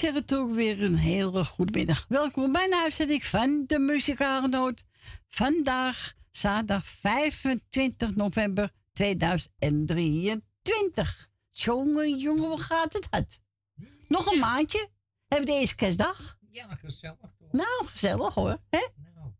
[0.00, 2.04] Wij zeggen toch weer een hele goede middag.
[2.08, 4.84] Welkom bij een uitzending van de Muzikale Noot.
[5.28, 11.28] Vandaag, zaterdag 25 november 2023.
[11.48, 13.40] Jongen, jongen, wat gaat het hard?
[14.08, 14.88] Nog een maandje?
[15.28, 16.38] Hebben we deze kerstdag?
[16.50, 17.52] Ja, gezellig toch?
[17.52, 18.58] Nou, gezellig hoor.
[18.70, 18.86] Hè?
[19.14, 19.30] Nou,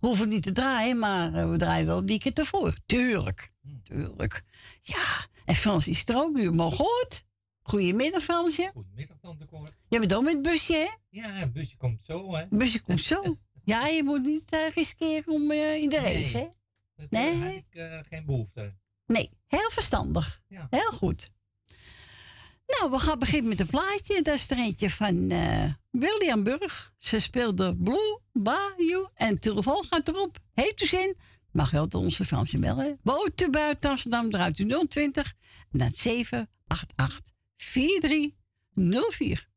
[0.00, 2.74] We hoeven niet te draaien, maar eh, we draaien wel een weekend ervoor.
[2.86, 3.80] Tuurlijk, Hm.
[3.82, 4.42] tuurlijk.
[4.80, 7.26] Ja, en Frans is er ook nu maar gehoord.
[7.62, 8.70] Goedemiddag, Fransje.
[8.72, 9.68] goedemiddag tante Cor.
[9.88, 10.88] Je bent ook met het busje, hè?
[11.08, 12.40] Ja, het busje komt zo, hè?
[12.40, 13.22] Het busje komt zo.
[13.64, 16.46] Ja, je moet niet eh, riskeren om eh, in de regen, hè?
[16.96, 17.34] Dat Nee.
[17.34, 17.54] nee.
[17.54, 18.74] heb ik eh, geen behoefte.
[19.06, 20.42] Nee, heel verstandig.
[20.48, 20.66] Ja.
[20.70, 21.30] Heel goed.
[22.66, 24.22] Nou, we gaan beginnen met een plaatje.
[24.22, 26.92] Dat is er eentje van eh, William Burg.
[26.98, 30.38] Ze speelde Blue Bayou en telefoon gaat erop.
[30.54, 31.16] Heeft u zin?
[31.52, 32.98] Mag wel tot onze Fransje bellen.
[33.02, 35.34] Woont buiten Amsterdam, draait u 020
[35.72, 39.47] en dan 788 4304.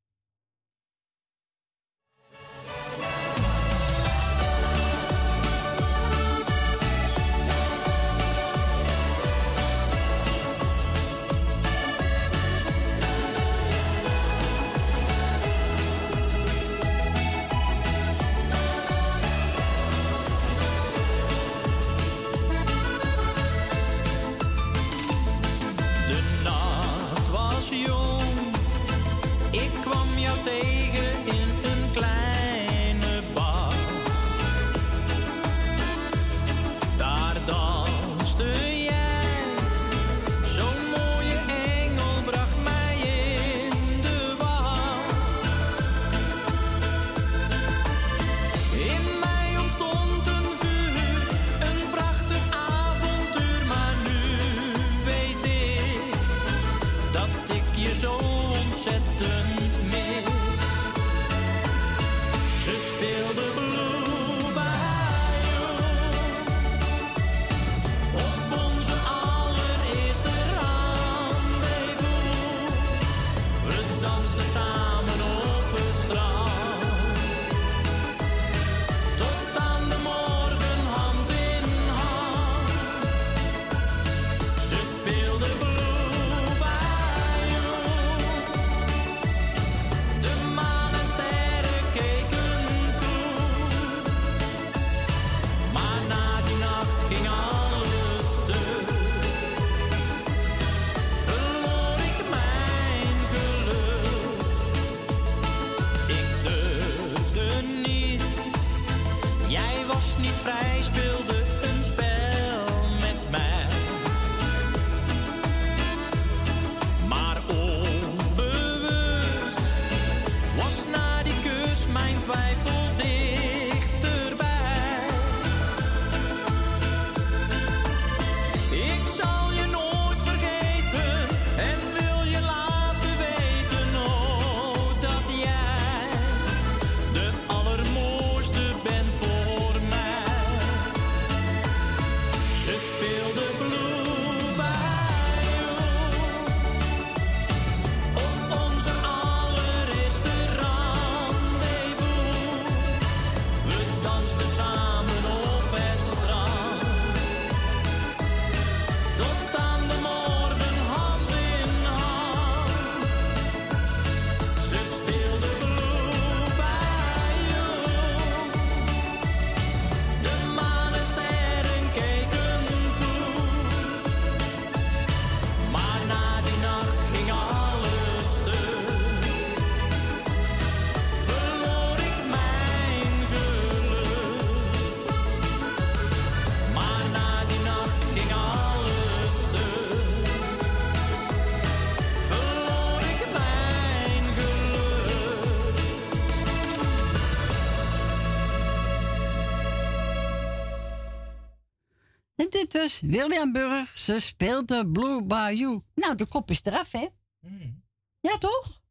[202.90, 203.98] William Burg.
[203.98, 205.82] Ze speelde Blue Bayou.
[205.96, 207.08] Nou, de kop is eraf, hè?
[207.40, 207.84] Hmm.
[208.20, 208.82] Ja, toch?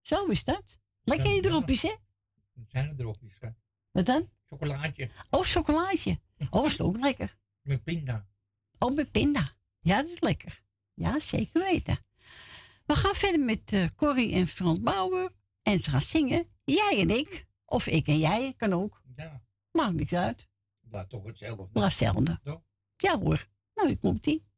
[0.00, 0.78] Zo is dat.
[1.02, 1.40] Lekker je ja.
[1.40, 1.94] dropjes, hè?
[2.54, 3.48] Het zijn er dropjes, hè?
[3.90, 4.30] Wat dan?
[4.48, 6.20] Chocolaatje Oh, chocolaatje.
[6.50, 7.36] Oh, is ook lekker.
[7.62, 8.28] met pinda.
[8.78, 9.56] Oh, met pinda.
[9.80, 10.62] Ja, dat is lekker.
[10.94, 11.98] Ja, zeker weten.
[12.86, 15.32] We gaan verder met eh, Corrie en Frans Bauer.
[15.62, 16.48] En ze gaan zingen.
[16.64, 17.46] Jij en ik.
[17.64, 19.02] Of ik en jij, kan ook.
[19.16, 19.42] Ja,
[19.72, 20.48] Maakt niks uit.
[20.90, 21.68] Blijft toch hetzelfde.
[21.72, 22.40] Blijft hetzelfde.
[22.96, 23.48] Ja hoor.
[23.74, 24.48] Nou, hier komt ie.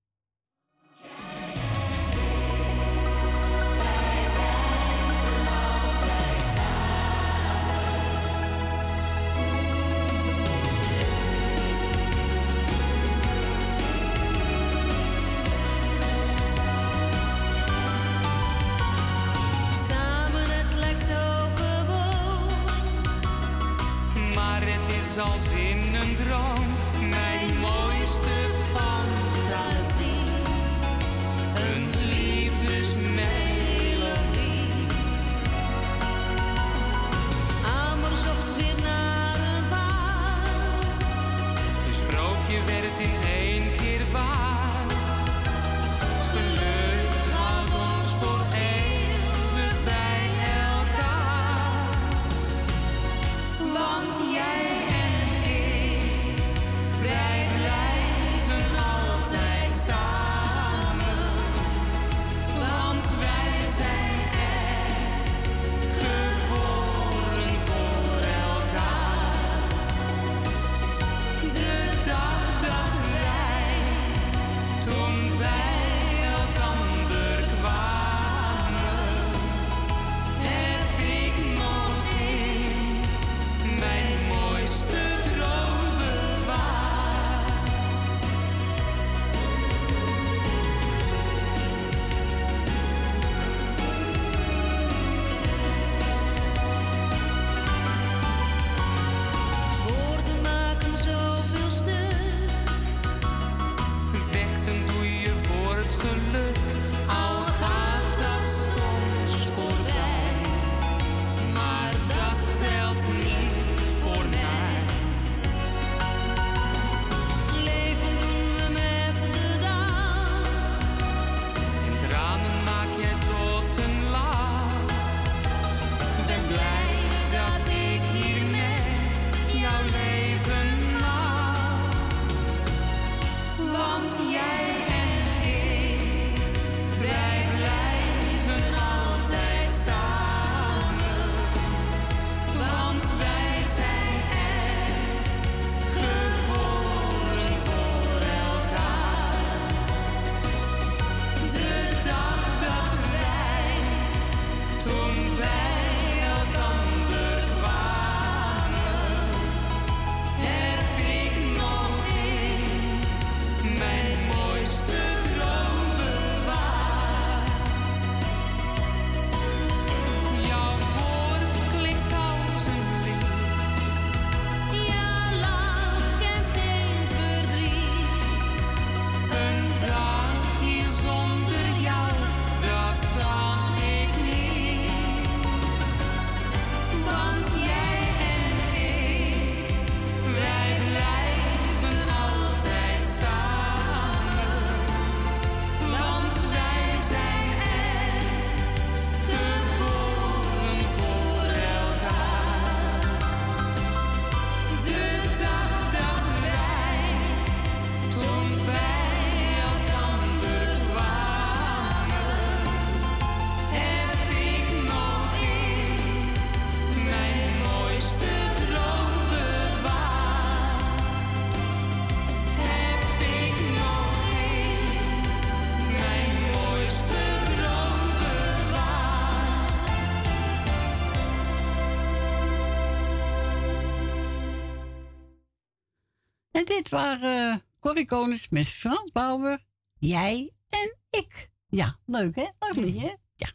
[236.92, 239.64] Waren uh, Corrie Konings met Frans Bauer,
[239.98, 241.50] jij en ik.
[241.68, 242.46] Ja, leuk hè?
[242.58, 243.14] Leuk liedje hè?
[243.36, 243.52] Ja.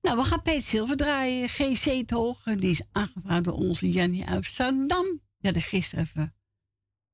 [0.00, 1.48] Nou, we gaan Peter Silver draaien.
[1.48, 2.42] GC te hoog.
[2.42, 5.20] Die is aangevraagd door onze Jannie uit Amsterdam.
[5.38, 6.34] Ja, de gisteren even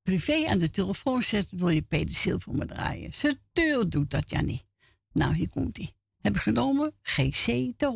[0.02, 1.58] privé aan de telefoon zetten.
[1.58, 3.12] Wil je Peter Silver maar draaien?
[3.14, 4.66] Ze deur doet dat, Jannie.
[5.12, 5.94] Nou, hier komt hij.
[6.20, 7.86] Hebben genomen GC te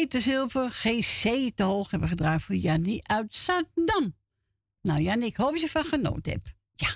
[0.00, 4.16] Peter Zilver, GC te hoog hebben gedraaid voor Jannie uit Zaandam.
[4.82, 6.52] Nou Jannie, ik hoop dat je van genoten hebt.
[6.74, 6.88] Ja,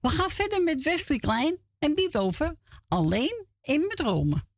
[0.00, 2.52] we gaan verder met Wesley Klein en biedt over
[2.88, 4.48] Alleen in mijn dromen.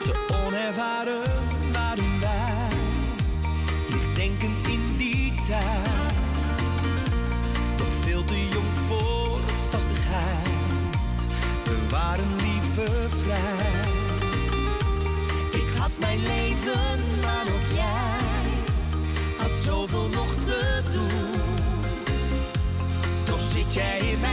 [0.00, 1.31] Te
[23.74, 24.31] Toch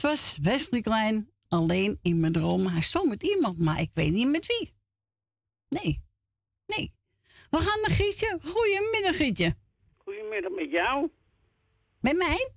[0.00, 2.72] dat was Wesley Klein, alleen in mijn dromen.
[2.72, 4.74] Hij stond met iemand, maar ik weet niet met wie.
[5.68, 6.02] Nee,
[6.66, 6.94] nee.
[7.50, 8.38] We gaan naar Gietje.
[8.44, 9.54] Goedemiddag, Gietje.
[9.96, 11.10] Goedemiddag met jou.
[12.00, 12.52] Met mij?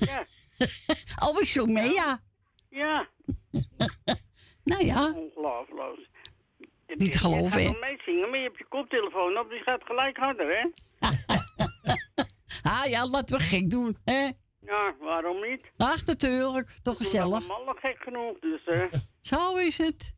[0.00, 0.26] Ja.
[1.28, 2.22] oh, ik zong mee, ja.
[2.70, 3.08] Ja,
[4.64, 6.08] Nou ja, ongelooflijk.
[6.86, 7.72] Je- Niet je- geloven, Je hè?
[7.72, 10.68] gaat wel meezingen, maar je hebt je koptelefoon op, die gaat gelijk harder, hè?
[12.70, 14.28] ah ja, laten we gek doen, hè?
[14.66, 15.70] Ja, waarom niet?
[15.76, 16.70] Ach, natuurlijk.
[16.82, 17.50] Toch gezellig.
[17.50, 18.92] allemaal gek genoeg, dus eh.
[19.20, 20.14] Zo is het.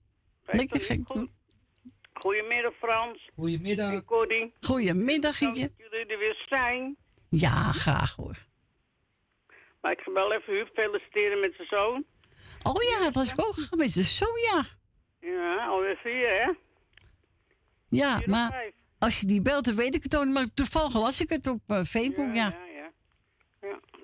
[0.47, 1.01] Lekker er gek.
[2.13, 3.93] Goedemiddag Frans Goedemiddag.
[3.93, 4.51] en Cordy.
[4.61, 5.63] Goedemiddag, Gietje.
[5.77, 6.97] dat jullie er weer zijn.
[7.29, 8.37] Ja, graag hoor.
[9.81, 12.05] Maar ik ga wel even Huub feliciteren met zijn zoon.
[12.63, 13.95] Oh ja, dat was ik ook geweest.
[13.95, 14.65] Dus zo ja.
[15.21, 16.53] Ja, alweer vier, hè?
[17.89, 18.75] Ja, maar vijf.
[18.99, 20.35] als je die belt, dan weet ik het ook niet.
[20.35, 22.35] Maar toevallig las ik het op eh, Facebook, ja.
[22.35, 22.66] Ja, ja.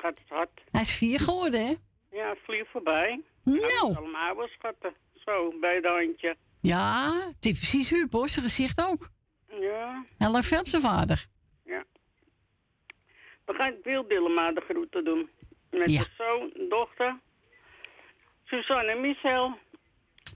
[0.02, 0.46] Ja.
[0.70, 1.74] Hij is vier geworden, hè?
[2.16, 3.22] Ja, het vliegt voorbij.
[3.44, 4.94] Nou, Allemaal oude schatten.
[5.24, 6.36] Zo, bij de handje.
[6.60, 8.28] ja, het is precies Huub, hoor.
[8.28, 9.10] Zijn gezicht ook.
[9.60, 11.26] Ja, Hij lijkt veel op zijn vader.
[11.64, 11.84] ja.
[13.44, 15.30] Dan ga ik Wil Dillema de groeten doen.
[15.70, 16.02] Met Ja.
[16.02, 17.18] de zoon, dochter.
[18.44, 19.58] Suzanne en Michel.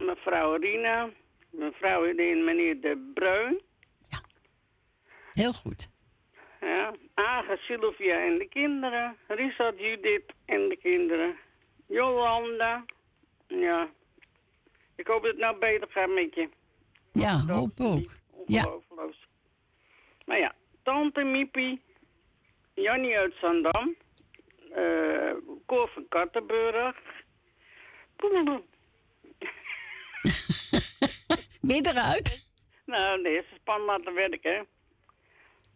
[0.03, 1.11] Mevrouw Rina.
[1.51, 3.61] Mevrouw en meneer De Bruin.
[5.33, 5.89] Heel goed.
[6.61, 6.95] Ja.
[7.15, 9.17] Aga, Sylvia en de kinderen.
[9.27, 11.37] Richard, Judith en de kinderen.
[11.87, 12.85] Jolanda.
[13.47, 13.89] Ja.
[14.97, 16.49] Ik hoop dat het nou beter gaat met je.
[17.13, 18.13] Ja, hoop ook.
[18.47, 18.69] Ja.
[20.25, 21.83] Maar ja, tante Miepie,
[22.75, 23.97] Jannie uit Zandam,
[24.73, 25.33] eh
[25.67, 26.97] Cor van Kattenburg.
[31.61, 32.47] ben je eruit?
[32.85, 34.63] Nou, de eerste span laten werken, hè.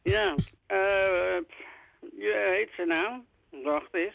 [0.02, 0.34] Ja,
[0.66, 1.38] eh,
[2.16, 3.20] je heet ze nou?
[3.64, 4.14] Wacht eens.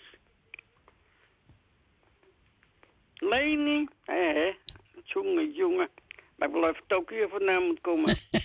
[3.15, 4.55] Leni, hè, hè.
[5.03, 5.89] Jongen, jongen.
[6.35, 8.15] Maar ik wil even Tokio vandaan moet komen.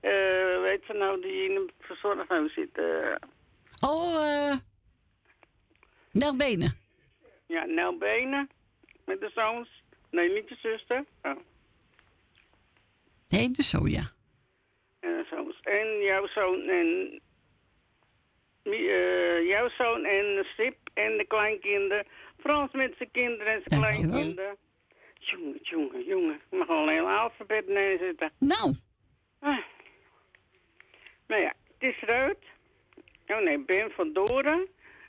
[0.00, 2.78] Eh, weet ze nou die in een verzorghuis zit?
[2.78, 3.14] eh,
[3.80, 4.56] Oh, eh.
[6.10, 6.76] Nel Benen.
[7.46, 8.50] ja, Nel Benen.
[9.04, 9.82] Met de zoons.
[10.10, 11.04] Nee, niet je zuster.
[11.22, 11.36] Oh.
[13.28, 14.12] Nee, dus zo, ja.
[15.06, 15.60] En, de zoons.
[15.62, 17.20] en jouw zoon en...
[18.62, 22.06] Eh, jouw zoon en Stip en de kleinkinderen.
[22.38, 24.10] Frans met zijn kinderen en zijn Dankjewel.
[24.10, 24.56] kleinkinderen.
[25.18, 26.34] Jongen, jongen, jongen.
[26.50, 28.32] Ik mag al een heel alfabet neerzetten.
[28.38, 28.74] Nou,
[29.40, 29.58] Ah.
[31.26, 32.38] Nou ja, het is eruit.
[33.26, 34.66] Oh nee, Ben van Doren.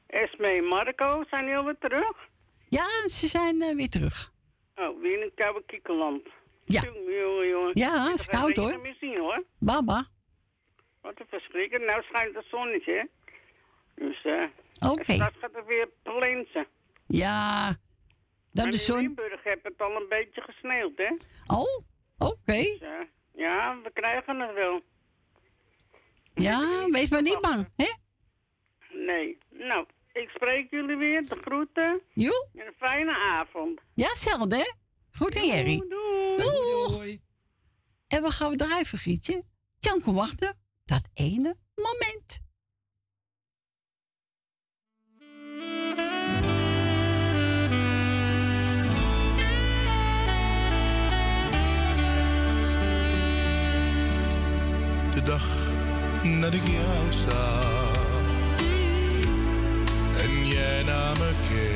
[0.07, 2.27] Esme en Marco zijn heel weer terug.
[2.69, 4.31] ja, ze zijn eh, weer terug.
[4.75, 6.27] Oh, weer in het koude kiekerland.
[6.67, 6.82] Ja.
[6.82, 7.71] Jongen, jongen.
[7.73, 8.80] Ja, is koud, hoor.
[8.99, 9.43] zien hoor.
[9.60, 10.06] Baba.
[11.01, 11.80] Wat een verschrikker.
[11.80, 13.03] Nou schijnt het zonnetje, hè.
[14.06, 14.43] Dus, eh...
[14.91, 15.03] Oké.
[15.03, 16.67] en Straks gaat het weer plensen.
[17.08, 17.75] Ja.
[18.51, 18.97] Dan de in zon.
[18.97, 21.15] Limburg heb het al een beetje gesneeuwd, hè.
[21.56, 21.84] Oh,
[22.17, 22.62] oké.
[22.62, 22.89] Dus, eh,
[23.34, 24.82] ja, we krijgen het wel.
[26.34, 27.93] Ja, wees maar niet bang, hè?
[28.89, 29.38] Nee.
[29.49, 31.21] Nou, ik spreek jullie weer.
[31.21, 32.01] De groeten.
[32.13, 32.47] Joe?
[32.56, 33.80] En een fijne avond.
[33.93, 34.71] Ja, hetzelfde, hè?
[35.17, 35.84] Goed, hè, Jerry?
[36.38, 37.21] Doei.
[38.08, 39.43] En we gaan we draaien, Gietje.
[39.80, 40.58] Jan, kom wachten.
[40.86, 42.45] Dat ene moment.
[55.13, 55.45] de dag
[56.41, 57.95] dat ik jou zag
[60.17, 61.66] en jij naar me keek.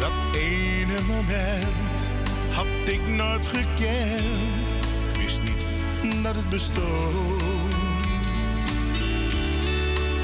[0.00, 2.10] Dat ene moment
[2.52, 4.70] had ik nooit gekend.
[5.12, 7.42] Ik wist niet dat het bestond.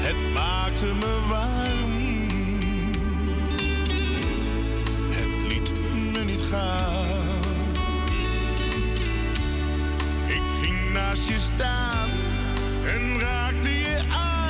[0.05, 2.01] Het maakte me warm.
[5.09, 5.71] Het liet
[6.13, 7.41] me niet gaan.
[10.27, 12.09] Ik ging naast je staan
[12.85, 14.42] en raakte je aan.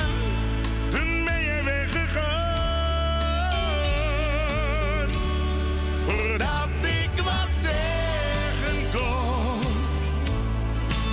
[6.24, 9.60] Voordat ik wat zeggen kon,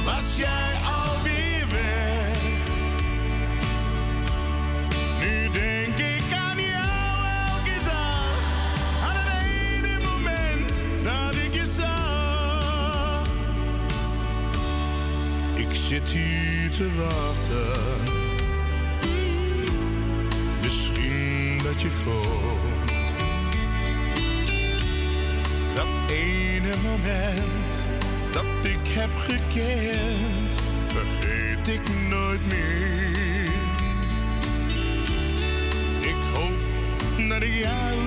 [0.06, 2.38] was jij alweer weg.
[5.19, 8.41] Nu denk ik aan jou elke dag,
[9.08, 13.28] aan het ene moment dat ik je zag.
[15.56, 18.04] Ik zit hier te wachten.
[20.62, 22.70] Misschien dat je komt.
[26.12, 27.86] Ene moment
[28.32, 30.54] dat ik heb gekend,
[30.88, 33.50] vergeet ik nooit meer.
[36.00, 36.60] Ik hoop
[37.30, 37.97] dat ik jou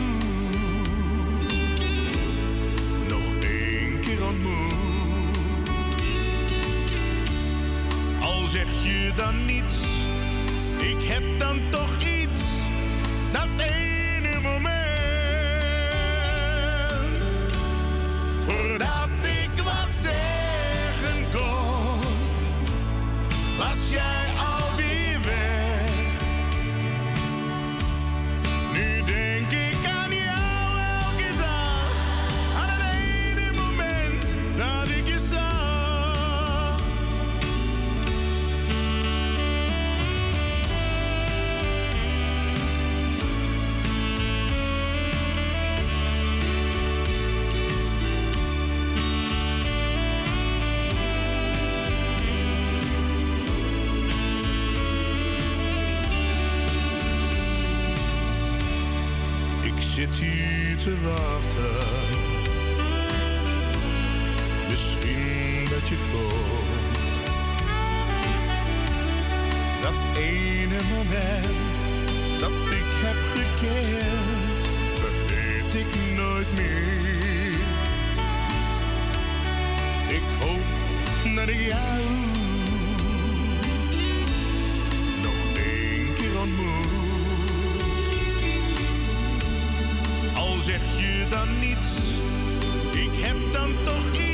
[3.09, 5.69] nog één keer ontmoet.
[8.21, 9.81] Al zeg je dan niets,
[10.79, 12.14] ik heb dan toch iets.
[60.85, 61.71] te.
[64.69, 66.97] Misschien dat je komt.
[69.83, 71.81] Dat ene moment
[72.41, 74.59] dat ik heb gekend,
[74.95, 77.59] vergeet ik nooit meer.
[80.09, 80.65] Ik hoop
[81.23, 82.34] dat naar jou
[91.31, 92.19] dan niets.
[92.93, 94.34] Ik heb dan toch iets.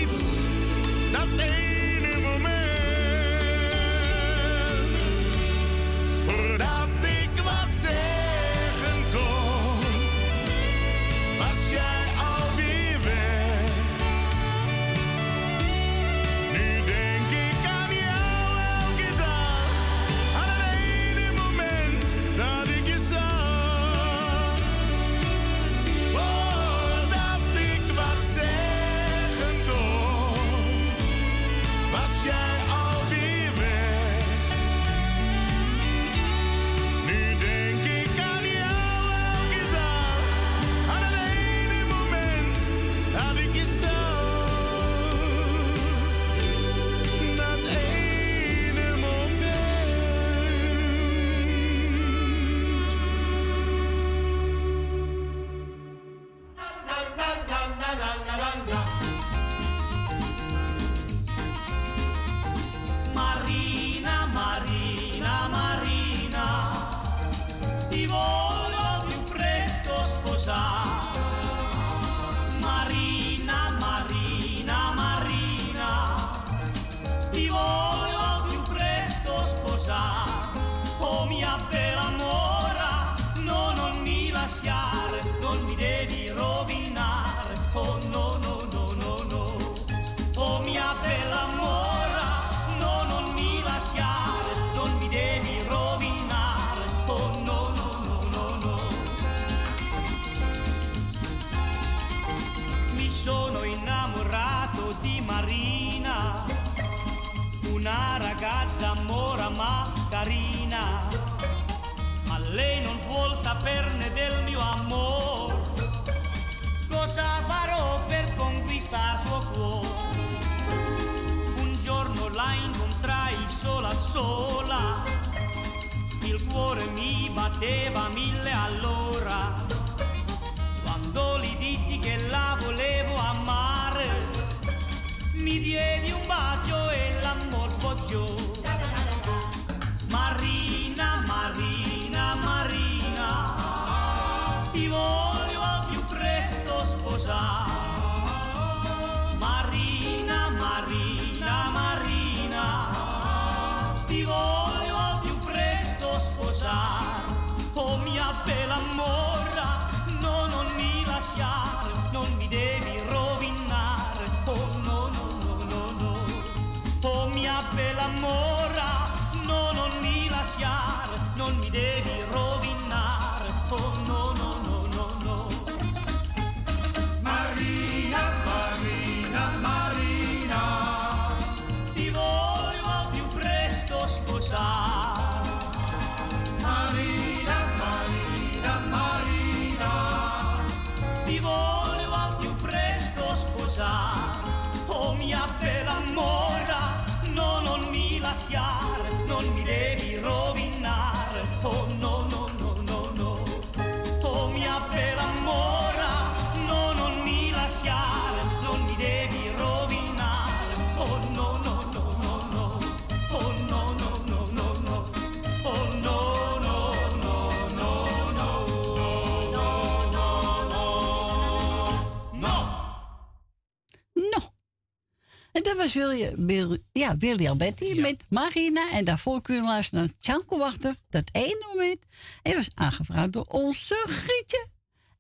[225.92, 228.90] wil je ja, William Betty met Marina.
[228.90, 230.96] En daarvoor kun je luisteren naar Tjanko Wachter.
[231.08, 232.04] Dat ene moment.
[232.42, 234.68] Hij was aangevraagd door onze Grietje.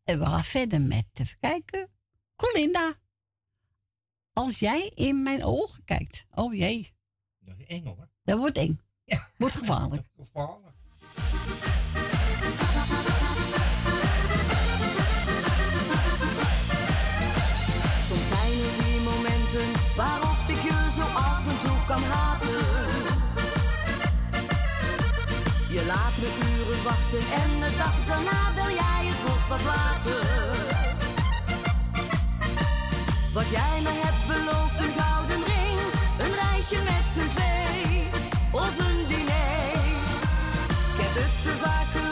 [0.04, 1.88] En we gaan verder met, te kijken,
[2.36, 2.94] Colinda.
[4.32, 6.26] Als jij in mijn ogen kijkt.
[6.34, 6.92] Oh jee.
[7.38, 8.08] Dat is eng hoor.
[8.24, 8.80] Dat wordt eng.
[9.04, 9.30] Ja.
[9.36, 10.06] Wordt gevaarlijk.
[10.16, 10.69] Gevaarlijk.
[28.06, 30.24] Daarna jij het wordt wat later.
[33.32, 35.80] Wat jij me hebt beloofd, een gouden ring,
[36.22, 38.08] een reisje met z'n twee
[38.50, 39.72] of een diner.
[40.90, 42.09] Ik heb het te vaak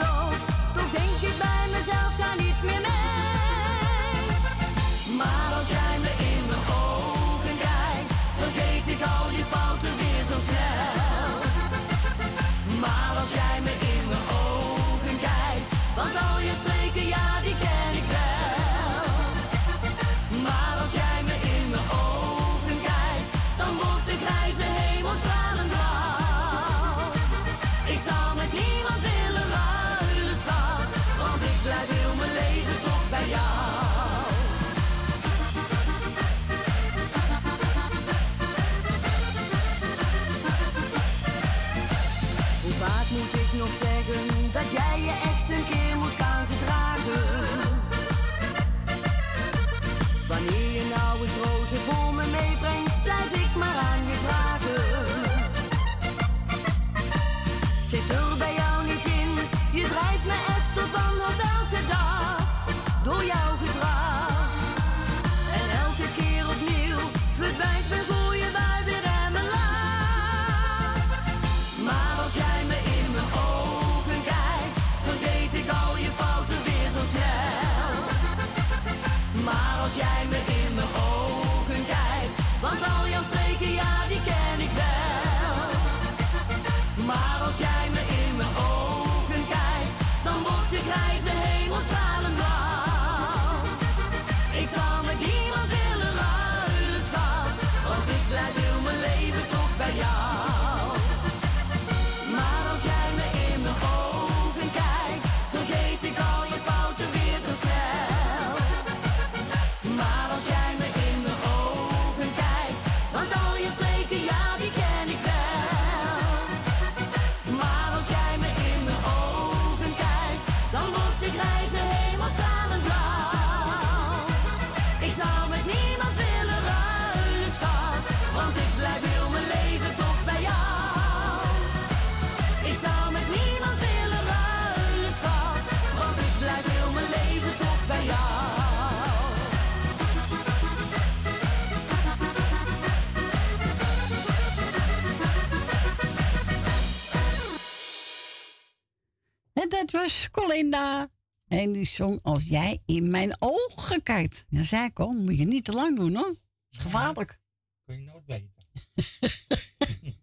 [151.48, 154.44] En die zong Als jij in mijn ogen kijkt.
[154.48, 156.26] Ja, zei ik al, moet je niet te lang doen hoor.
[156.26, 156.36] Dat
[156.70, 157.38] is gevaarlijk.
[157.84, 158.52] Kun je nooit weten.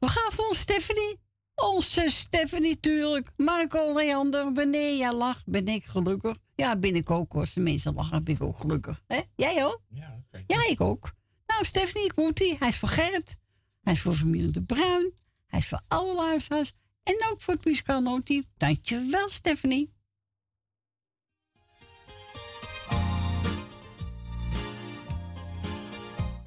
[0.00, 1.20] We gaan voor Stephanie.
[1.54, 3.30] Onze Stephanie, tuurlijk.
[3.36, 6.36] Marco Leander, wanneer jij lacht, ben ik gelukkig.
[6.54, 7.34] Ja, ben ik ook.
[7.34, 9.02] Als de mensen lachen, ben ik ook gelukkig.
[9.06, 9.20] Hè?
[9.36, 9.82] Jij ook?
[9.88, 10.24] Ja.
[10.46, 11.12] Ja, ik ook.
[11.46, 12.56] Nou, Stephanie, komt hij.
[12.58, 13.36] Hij is voor Gerrit.
[13.80, 15.12] Hij is voor familie De Bruin.
[15.46, 16.72] Hij is voor alle luisteraars.
[17.10, 18.44] En ook voor het muzikaal notief.
[18.56, 19.92] Dankjewel, Stephanie.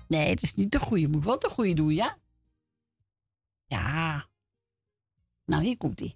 [0.07, 1.07] Nee, het is niet de goede.
[1.07, 2.17] Moet wel de goede doen, ja?
[3.65, 4.29] Ja.
[5.45, 6.15] Nou, hier komt hij.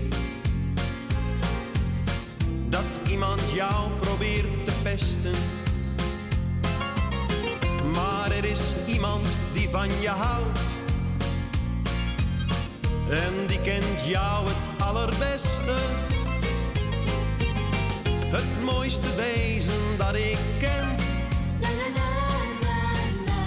[3.11, 5.35] iemand jou probeert te pesten.
[7.93, 10.59] Maar er is iemand die van je houdt.
[13.09, 15.75] En die kent jou het allerbeste.
[18.09, 20.95] Het mooiste wezen dat ik ken.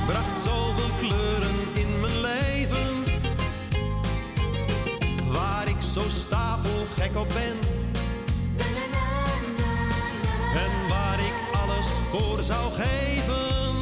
[0.06, 1.23] Bracht zoveel kleuren
[12.18, 13.74] voor zou geven.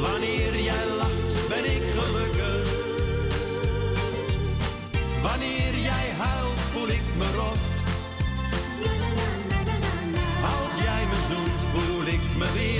[0.00, 2.68] Wanneer jij lacht, ben ik gelukkig.
[5.22, 7.58] Wanneer jij huilt, voel ik me rot.
[10.42, 12.79] Als jij me zoent, voel ik me wereld.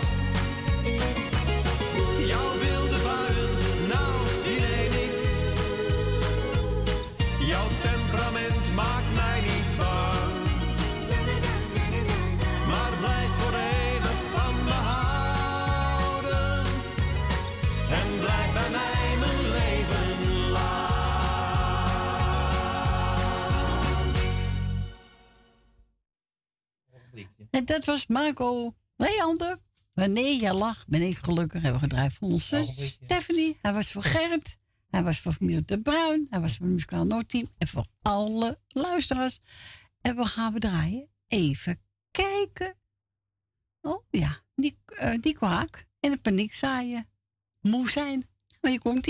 [27.71, 29.59] Dat was Marco Leander.
[29.93, 31.61] Wanneer je lacht, ben ik gelukkig.
[31.61, 33.57] Hebben we gedraaid voor onze Stephanie.
[33.61, 34.57] Hij was voor Gerrit.
[34.89, 36.27] Hij was voor familie De Bruin.
[36.29, 37.49] Hij was voor het muzikaal Noordteam.
[37.57, 39.39] En voor alle luisteraars.
[40.01, 41.09] En we gaan we draaien.
[41.27, 42.75] Even kijken.
[43.81, 45.87] Oh ja, die, eh die kwaak.
[45.99, 47.09] En de paniek zaaien.
[47.61, 48.29] Moe zijn.
[48.61, 49.07] Maar hier komt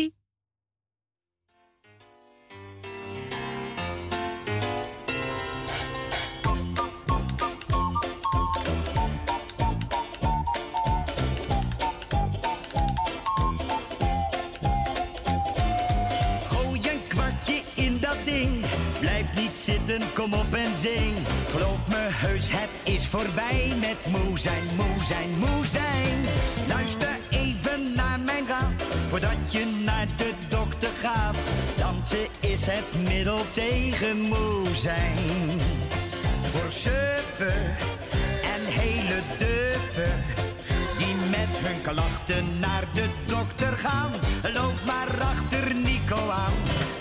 [20.14, 21.16] kom op en zing.
[21.50, 26.18] Geloof me heus, het is voorbij met moe zijn, moe zijn, moe zijn.
[26.68, 31.38] Luister even naar mijn raad, voordat je naar de dokter gaat.
[31.78, 35.18] Dansen is het middel tegen moe zijn.
[36.52, 37.62] Voor suffen
[38.54, 40.24] en hele duffen
[40.98, 44.12] die met hun klachten naar de dokter gaan.
[44.54, 46.54] Loop maar achter Nico aan.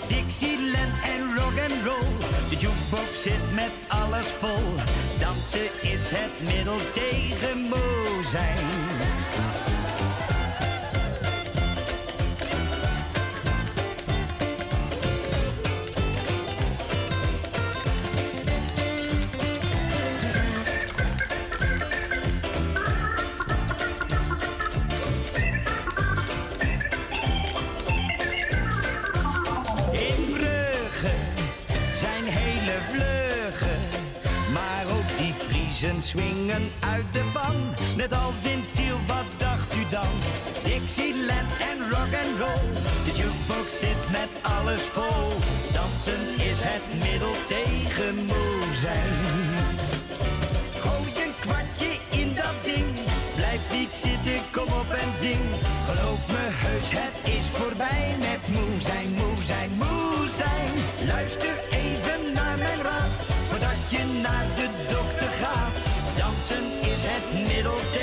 [0.07, 2.20] Dixieland en rock and roll.
[2.51, 4.75] De jukebox zit met alles vol.
[5.19, 9.20] Dansen is het middel tegen moe zijn.
[35.81, 37.55] Friesen swingen uit de ban.
[37.95, 40.13] Net als in Tiel, wat dacht u dan?
[40.63, 42.67] Dixieland en rock and roll,
[43.05, 45.27] de jukebox zit met alles vol.
[45.73, 49.13] Dansen is het middel tegen moe zijn.
[50.83, 52.89] Gooi een kwartje in dat ding.
[53.35, 55.45] Blijf niet zitten, kom op en zing.
[55.87, 60.71] Geloof me heus, het is voorbij met moe zijn, moe zijn, moe zijn.
[61.11, 63.13] Luister even naar mijn raad,
[63.49, 64.60] voordat je naar de.
[67.03, 68.00] Dansen is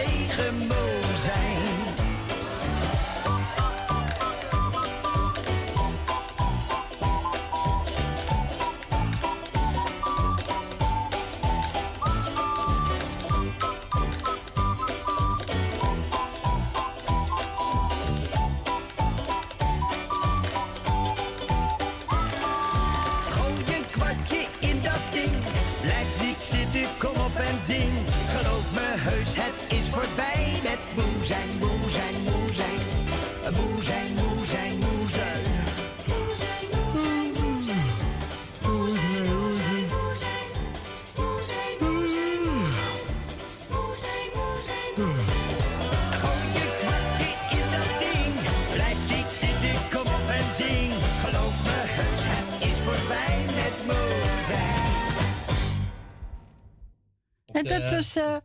[57.59, 58.37] En dat was, eh,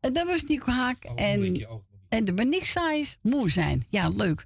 [0.00, 1.04] en dat was Nico Haak.
[1.04, 1.66] En,
[2.08, 3.82] en de Beniek Sais moe zijn.
[3.90, 4.44] Ja, leuk.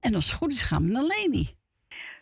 [0.00, 1.48] En als het goed is gaan we naar Leni.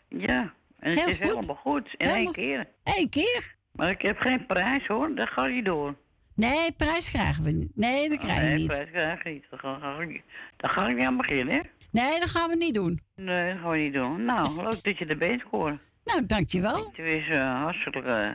[0.09, 1.26] Ja, en het Heel is goed.
[1.28, 1.95] helemaal goed.
[1.97, 2.68] In Helemaal- één keer.
[2.84, 3.57] Eén keer?
[3.72, 5.95] Maar ik heb geen prijs hoor, dat ga je door.
[6.34, 7.76] Nee, prijs krijgen we niet.
[7.76, 8.66] Nee, dat krijg je nee, niet.
[8.66, 9.45] prijs krijg je niet.
[9.51, 10.22] Daar ga, ga ik niet-
[10.57, 11.61] daar ga ik niet aan beginnen, hè?
[11.91, 13.01] Nee, dat gaan we niet doen.
[13.16, 14.24] Nee, dat gaan we niet doen.
[14.24, 15.78] Nou, leuk dat je er bent, hoor.
[16.05, 16.86] Nou, dankjewel.
[16.86, 18.30] Het is eh, hartstikke eh,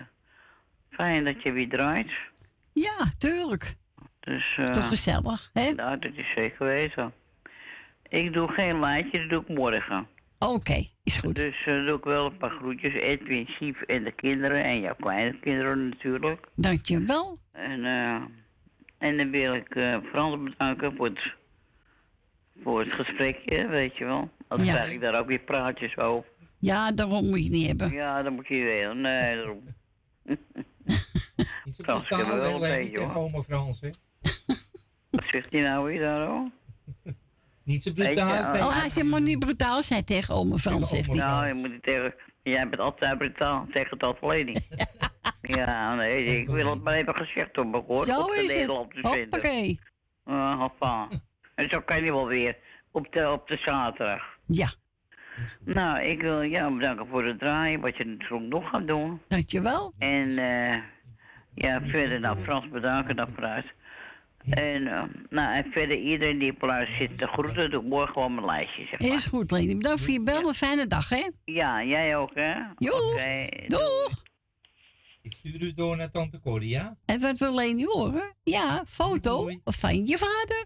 [0.89, 2.11] fijn dat je weer draait.
[2.73, 3.75] Ja, tuurlijk.
[4.19, 5.71] Dus, eh, Toch gezellig, hè?
[5.71, 7.13] Nou, dat is zeker weten.
[8.09, 10.07] Ik doe geen lijntje, dat doe ik morgen.
[10.39, 11.35] Oké, is goed.
[11.35, 12.93] Dus eh, doe ik wel een paar groetjes.
[12.93, 14.63] Edwin, Sief en de kinderen.
[14.63, 16.47] En jouw kleine kinderen natuurlijk.
[16.55, 17.39] Dankjewel.
[17.51, 18.21] En, eh,
[18.97, 19.77] en dan wil ik
[20.11, 21.33] Frans bedanken voor het,
[22.63, 24.29] voor het gesprekje, weet je wel.
[24.47, 24.73] Dan Ja.
[24.75, 26.29] krijg ik daar ook weer praatjes over.
[26.59, 27.91] Ja, daarom moet je het niet hebben.
[27.91, 28.93] Ja, dat moet je wel.
[28.93, 29.63] Nee, daarom.
[31.83, 33.23] Frans, ik heb er wel een beetje tegen hoor.
[33.23, 33.89] oma Frans, hè?
[35.09, 36.51] Wat zegt hij nou weer daarover?
[37.63, 38.51] Niet zo brutaal.
[38.53, 41.15] tegen- Oh, hij zegt maar niet brutaal zijn tegen ome Frans, zegt hij.
[41.15, 42.13] Nou, je moet het tegen...
[42.43, 44.61] Jij bent altijd brutaal tegen dat verleden.
[45.41, 48.05] ja, nee, ik wil het maar even gezegd hebben, hoor.
[48.05, 48.57] Zo op de is het.
[48.59, 49.19] Nederland te vinden.
[49.19, 49.79] Hoppakee.
[50.25, 51.07] Uh, hoppa.
[51.55, 52.57] En zo kan je wel weer
[52.91, 54.21] op de, op de zaterdag.
[54.45, 54.67] Ja.
[55.65, 59.21] Nou, ik wil jou bedanken voor het draaien, wat je natuurlijk nog gaat doen.
[59.27, 59.93] Dankjewel.
[59.97, 60.77] En eh
[61.55, 63.65] ja, verder nou Frans bedanken dan vooruit.
[64.49, 68.13] En, eh, nou, en verder iedereen die op luister zit, de groeten doe ik morgen
[68.13, 69.09] gewoon mijn lijstje, zeg maar.
[69.09, 69.77] Is goed, Leni.
[69.77, 70.47] Bedankt voor je bel.
[70.47, 71.29] Een fijne dag, hè?
[71.45, 72.53] Ja, jij ook, hè?
[72.77, 73.13] Joe.
[73.13, 74.23] Oké, Doeg.
[75.21, 76.97] Ik stuur u door naar tante Corrie, ja?
[77.05, 78.35] En wat wil Leni horen?
[78.43, 80.65] Ja, foto van je vader.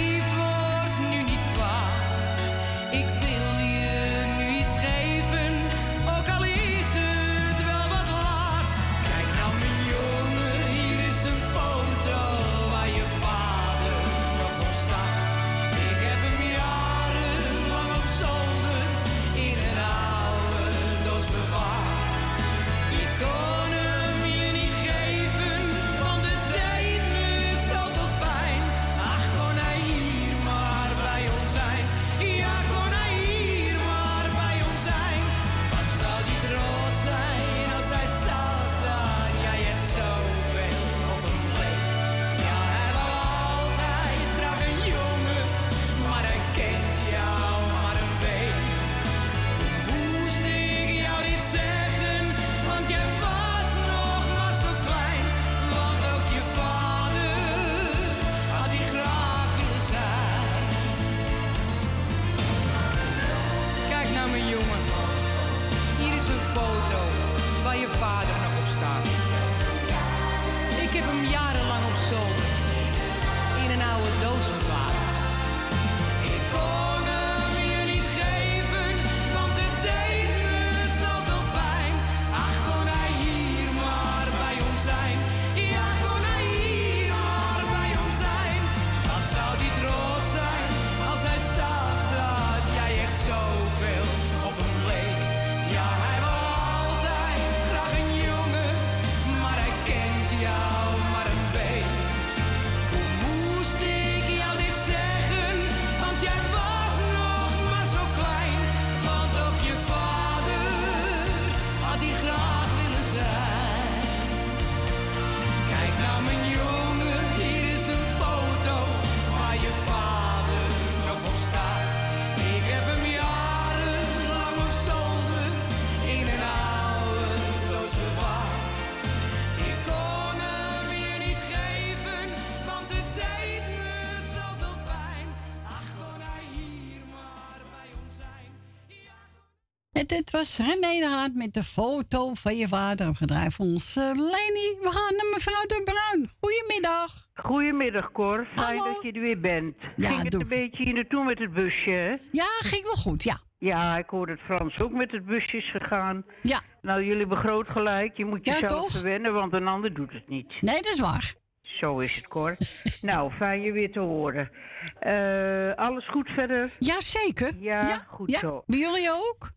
[140.11, 143.95] dit was René de Haat met de foto van je vader opgedraaid voor ons.
[143.95, 146.29] eh, Leni, we gaan naar mevrouw de Bruin.
[146.39, 147.27] Goedemiddag.
[147.35, 148.47] Goedemiddag, Cor.
[148.55, 148.93] Fijn Hallo.
[148.93, 149.75] dat je er weer bent.
[149.95, 150.41] Ja, ging het doe.
[150.41, 152.09] een beetje hier naartoe met het busje, hè?
[152.31, 153.39] Ja, ging wel goed, ja.
[153.57, 156.25] Ja, ik hoorde het Frans ook met het busje is gegaan.
[156.41, 156.59] Ja.
[156.81, 158.17] Nou, jullie hebben groot gelijk.
[158.17, 158.91] Je moet Ja, jezelf toch?
[158.91, 160.53] verwennen, want een ander doet het niet.
[160.61, 161.33] Nee, dat is waar.
[161.61, 162.57] Zo is het, Cor.
[163.01, 164.51] nou, fijn je weer te horen.
[164.99, 166.71] Eh, alles goed verder?
[166.79, 167.51] Ja, zeker.
[167.59, 168.39] Ja, goed ja.
[168.39, 168.63] zo.
[168.65, 169.49] Bij jullie ook?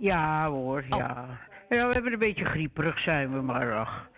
[0.00, 0.98] Ja hoor, Oh.
[0.98, 1.26] ja.
[1.68, 4.08] Ja, we hebben een beetje grieperig zijn we, maar ach.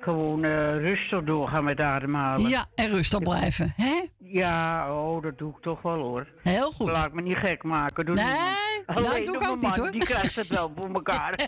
[0.00, 2.48] Gewoon eh, rustig doorgaan met ademhalen.
[2.48, 4.00] Ja, en rustig blijven, hè?
[4.18, 6.26] Ja, oh, dat doe ik toch wel hoor.
[6.42, 6.88] Heel goed.
[6.90, 8.06] Laat me niet gek maken.
[8.06, 8.86] Doe Nee, niemand.
[8.86, 9.90] nou, Alleen doe ik ook niet, hoor.
[9.90, 11.34] Die krijgt het wel voor elkaar.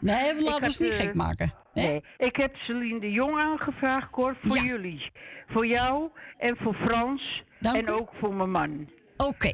[0.00, 1.52] nee, we Ik laten ons niet eh, gek maken.
[1.74, 4.62] Nee, ik heb Celine de Jong aangevraagd, Cor, voor Ja.
[4.62, 5.10] jullie.
[5.48, 7.42] Voor jou en voor Frans.
[7.60, 7.90] Dank en u.
[7.90, 8.88] ook voor mijn man.
[9.16, 9.50] Oké.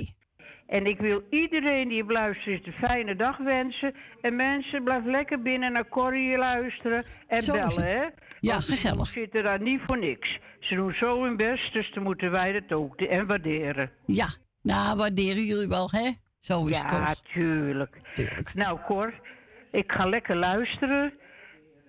[0.66, 3.95] En ik wil iedereen die op luistert een fijne dag wensen.
[4.21, 8.03] En mensen, blijf lekker binnen naar Corrie luisteren en Zo bellen, hè?
[8.41, 9.07] Ja, Want gezellig.
[9.07, 10.39] Ze zitten daar niet voor niks.
[10.61, 13.91] Ze doen zo hun best, dus dan moeten wij dat ook en waarderen.
[14.07, 14.27] Ja,
[14.62, 16.11] nou, waarderen jullie wel, hè?
[16.39, 17.33] Zo is ja, het toch.
[17.33, 17.97] tuurlijk.
[18.14, 18.55] Tuurlijk.
[18.55, 19.14] Nou, Cor,
[19.73, 21.12] ik ga lekker luisteren.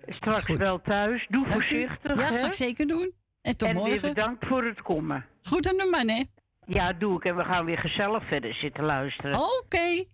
[0.06, 1.26] Straks wel thuis.
[1.28, 1.54] Doe Dank u.
[1.54, 2.38] voorzichtig, Ja, hè?
[2.40, 3.12] ga ik zeker doen.
[3.42, 4.00] En tot en weer morgen.
[4.14, 5.26] bedankt voor het komen.
[5.42, 6.22] Goed aan de man, hè?
[6.66, 7.24] Ja, doe ik.
[7.24, 9.34] En we gaan weer gezellig verder zitten luisteren.
[9.62, 10.04] Oké.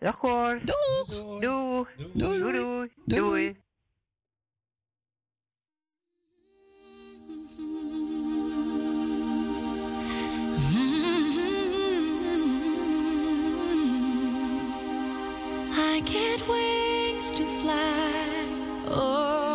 [0.00, 0.58] Dag Cor.
[0.64, 1.06] Doeg.
[1.40, 1.40] Doei.
[1.40, 1.86] Doei.
[2.14, 2.40] Doei.
[2.52, 2.52] Doei.
[2.52, 2.88] Doei.
[3.04, 3.56] Doei.
[15.90, 18.17] I get wings to fly.
[18.90, 19.47] Oh,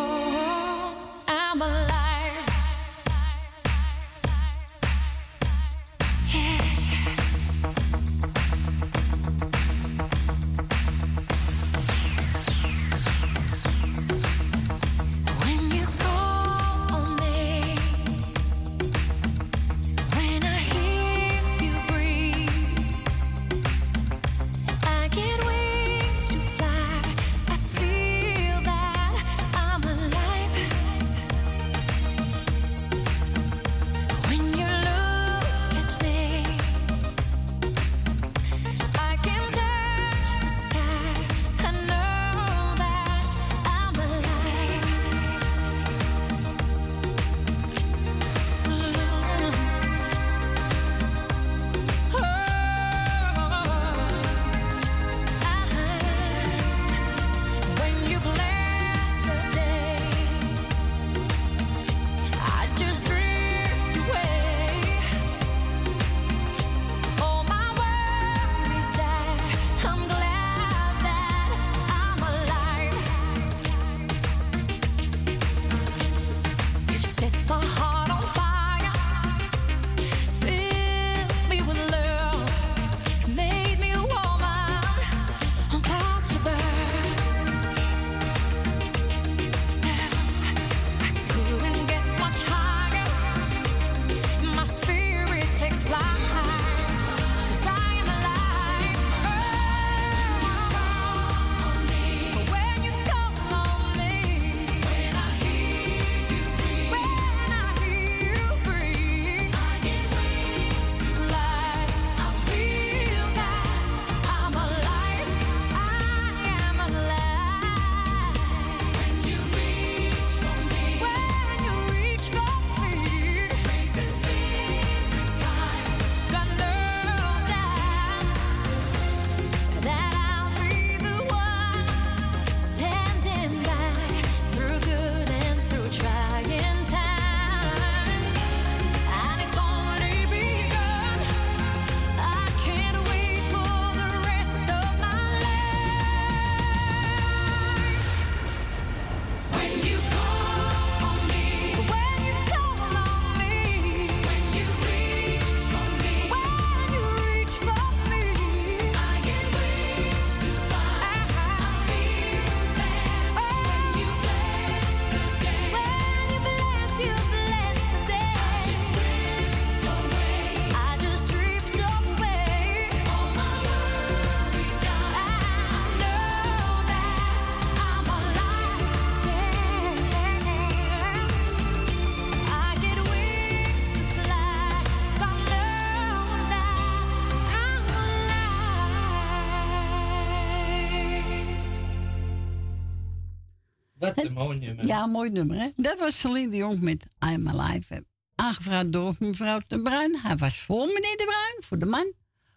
[194.24, 194.86] een mooi nummer.
[194.86, 195.70] Ja, mooi nummer, hè?
[195.76, 198.06] Dat was Celine de Jong met I'm Alive.
[198.34, 200.18] Aangevraagd door mevrouw de Bruin.
[200.18, 202.12] Hij was voor meneer de Bruin, voor de man,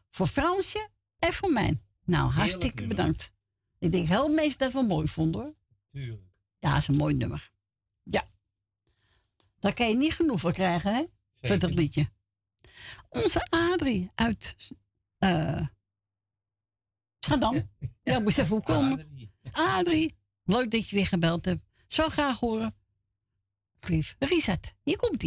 [0.09, 0.89] voor Fransje
[1.19, 1.81] en voor mij.
[2.05, 3.31] Nou, hartstikke bedankt.
[3.79, 5.55] Ik denk heel meest dat we mooi vonden, hoor.
[5.91, 6.21] Tuurlijk.
[6.59, 7.51] Ja, dat is een mooi nummer.
[8.03, 8.23] Ja.
[9.59, 11.03] Daar kan je niet genoeg van krijgen, hè?
[11.41, 12.09] Voor dat liedje.
[13.09, 14.55] Onze Adrie uit
[15.17, 15.67] eh
[17.19, 17.69] Schaddam.
[18.03, 19.29] Ja, moest even komen.
[19.51, 20.16] Adrie,
[20.47, 21.61] leuk dat je weer gebeld hebt.
[21.87, 22.75] Zou graag horen.
[23.79, 24.73] Cliff Reset.
[24.83, 25.19] Hier komt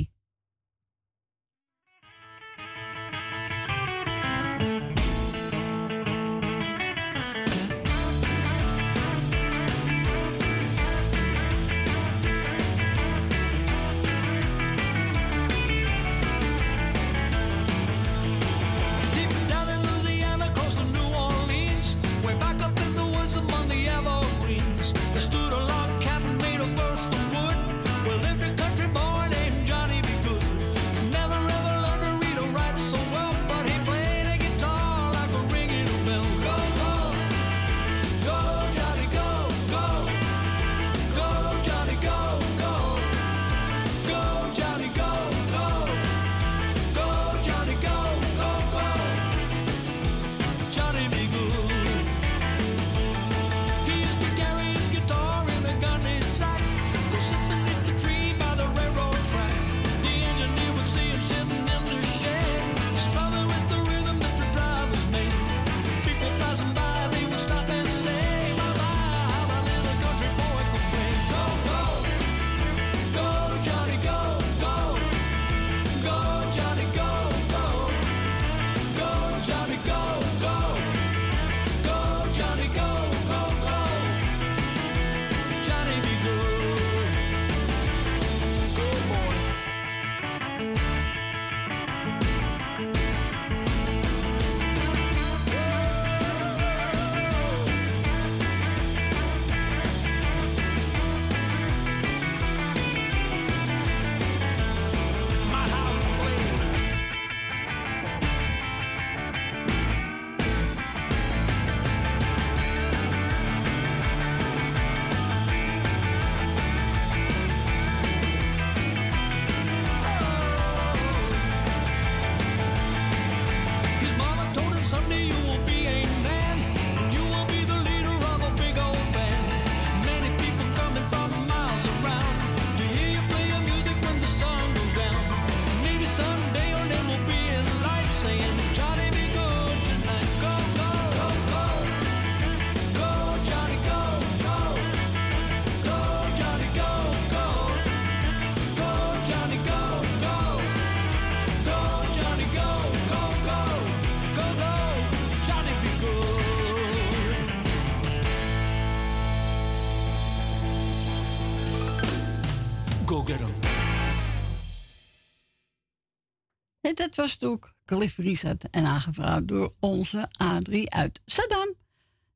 [167.21, 167.75] Ook.
[167.85, 171.75] Cliff Reset en aangevraagd door onze Adrie uit Saddam.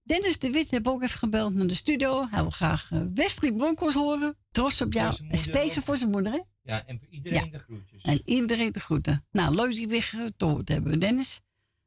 [0.03, 2.27] Dennis de Wit heb ook even gebeld naar de studio.
[2.31, 4.37] Hij wil graag uh, Wesley Broncos horen.
[4.51, 5.15] Trots op jou.
[5.29, 6.41] En speciaal voor zijn moeder, hè?
[6.63, 7.51] Ja, en voor iedereen Ja.
[7.51, 8.03] de groetjes.
[8.03, 9.27] En iedereen de groeten.
[9.31, 11.41] Nou, leuk die gehoord hebben, Dennis.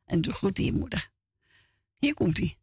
[0.06, 1.12] En de groeten je moeder.
[1.98, 2.58] Hier komt hij.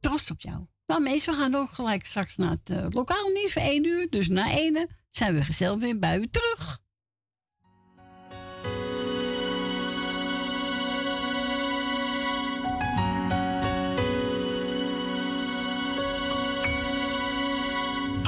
[0.00, 0.66] Trots op jou.
[0.86, 4.10] Nou, mensen, we gaan ook gelijk straks naar het eh, lokaal nieuws voor één uur.
[4.10, 6.80] Dus na ene zijn we gezellig weer bij u terug.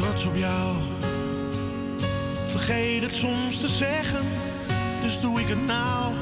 [0.01, 0.77] Trots op jou.
[2.47, 4.27] Vergeet het soms te zeggen,
[5.03, 6.15] dus doe ik het nou.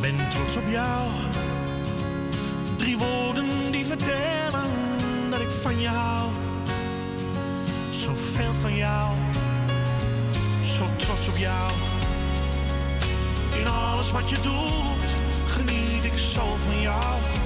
[0.00, 1.10] Ben trots op jou.
[2.76, 4.70] Drie woorden die vertellen
[5.30, 6.30] dat ik van je hou.
[7.90, 9.14] Zoveel van jou,
[10.76, 11.72] zo trots op jou.
[13.60, 15.06] In alles wat je doet,
[15.46, 17.45] geniet ik zo van jou.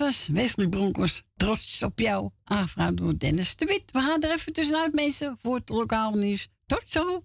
[0.00, 1.22] was Wesley Bronkers.
[1.36, 2.30] Trots op jou.
[2.44, 3.82] Aangevraagd door Dennis de Wit.
[3.92, 6.48] We gaan er even tussenuit, mensen, voor het lokaal nieuws.
[6.66, 7.22] Tot zo!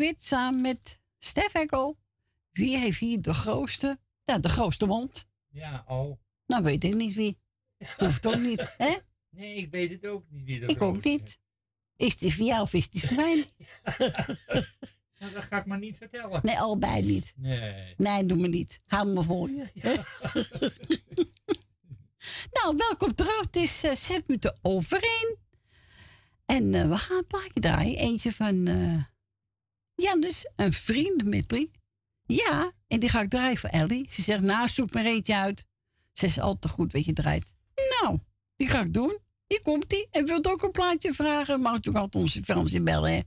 [0.00, 1.98] Samen met Stef Ekkel.
[2.52, 5.28] Wie heeft hier de grootste, nou, de grootste mond?
[5.48, 6.20] Ja, al.
[6.46, 7.38] Nou weet ik niet wie.
[7.96, 8.96] Hoeft ook niet, hè?
[9.30, 11.38] Nee, ik weet het ook niet wie dat Ik ook niet.
[11.96, 13.34] Is die voor jou of is die voor mij?
[15.18, 16.40] nou, dat ga ik maar niet vertellen.
[16.42, 17.34] Nee, allebei niet.
[17.36, 17.94] Nee.
[17.96, 18.80] Nee, doe me niet.
[18.86, 19.68] Hou me voor je.
[22.52, 23.40] Nou, welkom terug.
[23.40, 25.36] Het is uh, minuten overeen.
[26.46, 27.98] En eh, we gaan een plaatje draaien.
[27.98, 28.66] Eentje van...
[28.66, 29.02] Eh,
[30.00, 31.70] ja, dus een vriend, Dimitri.
[32.26, 34.06] Ja, en die ga ik draaien voor Ellie.
[34.10, 35.64] Ze zegt, nou, zoek maar eentje uit.
[36.12, 37.52] Ze is al te goed wat je draait.
[37.74, 38.18] Nou,
[38.56, 39.18] die ga ik doen.
[39.46, 40.06] Hier komt hij.
[40.10, 41.60] En wilt ook een plaatje vragen?
[41.60, 43.20] Mag toch altijd onze films bellen, hè?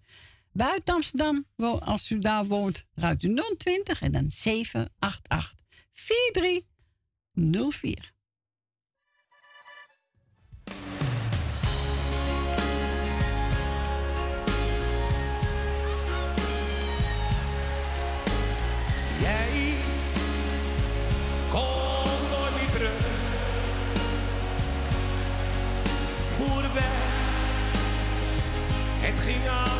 [0.51, 1.45] Buiten Amsterdam,
[1.79, 8.13] als u daar woont, draait u 020 en dan 788 4304.
[29.15, 29.72] tijd ging aan.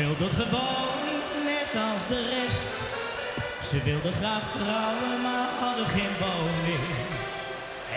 [0.00, 1.14] schildert gewoon
[1.50, 2.68] net als de rest.
[3.68, 6.86] Ze wilden graag trouwen, maar hadden geen woning.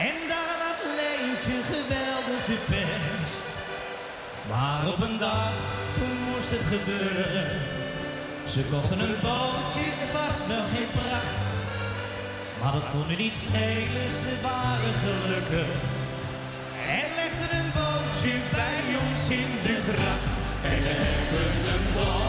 [0.07, 3.47] En daar had Leentje geweldig gepest.
[4.51, 5.53] Maar op een dag,
[5.95, 7.49] toen moest het gebeuren.
[8.53, 11.47] Ze kochten een bootje, het was wel geen pracht.
[12.59, 15.71] Maar dat kon er niet schelen, ze waren gelukkig.
[16.97, 20.32] En legden een bootje bij ons in de gracht.
[21.33, 22.22] Turn them.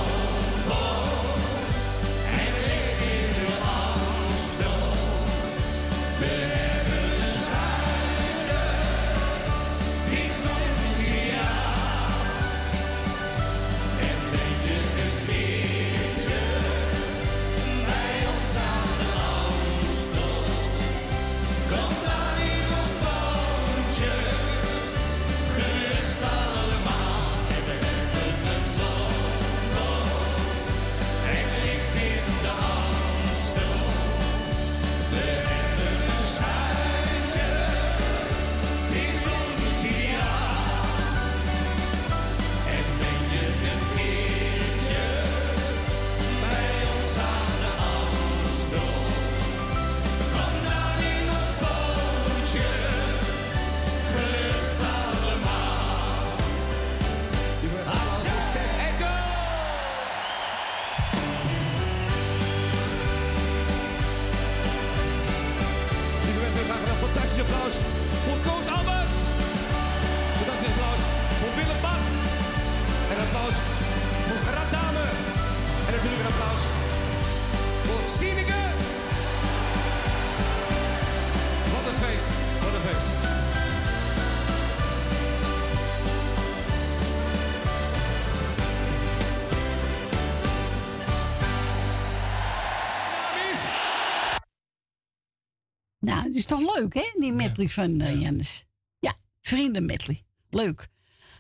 [96.34, 97.12] Het is toch leuk, hè?
[97.16, 98.64] Die medley van Jannes.
[98.98, 100.24] Ja, vrienden medley.
[100.50, 100.88] Leuk.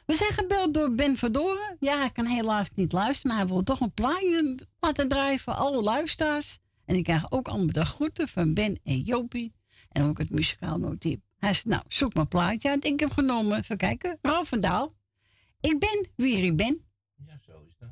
[0.06, 1.76] We zijn gebeld door Ben Verdoren.
[1.80, 5.52] Ja, hij kan helaas niet luisteren, maar hij wil toch een plaatje laten draaien voor
[5.52, 6.58] alle luisteraars.
[6.84, 9.54] En ik krijg ook allemaal de groeten van Ben en Jopie.
[9.88, 11.18] En ook het muzikaal motief.
[11.38, 12.84] Hij zegt, nou, zoek maar plaatje uit.
[12.84, 14.94] Ik heb genomen, even kijken, Ralf van Daal.
[15.60, 16.84] Ik ben wie ik ben.
[17.26, 17.88] Ja, zo is dat.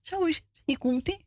[0.00, 0.62] Zo is het.
[0.64, 1.20] Hier komt hij.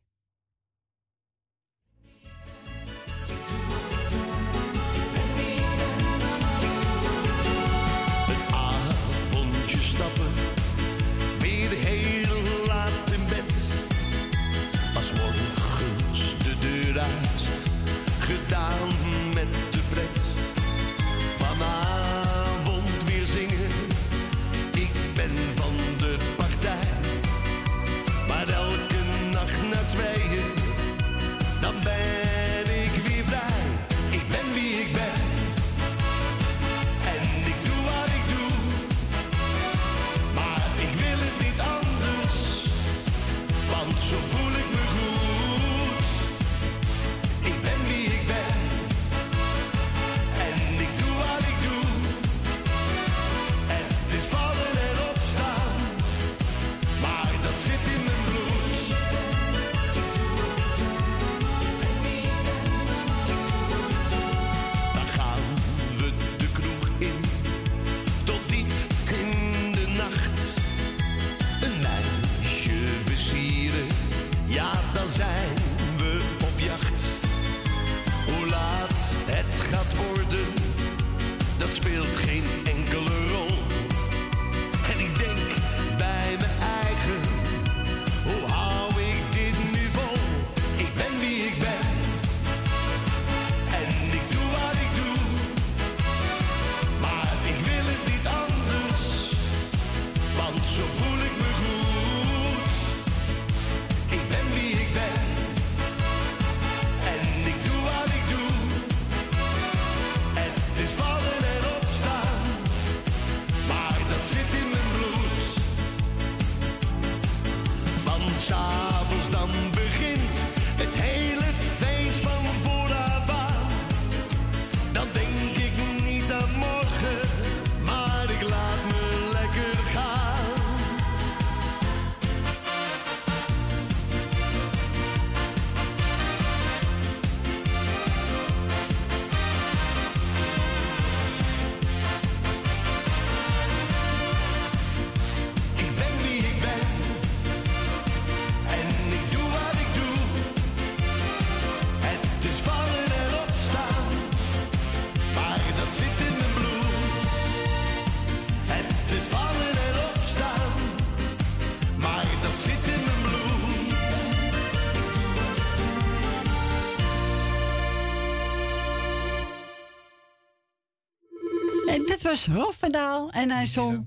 [172.28, 174.06] En dit was Rolf van Daal en hij zong...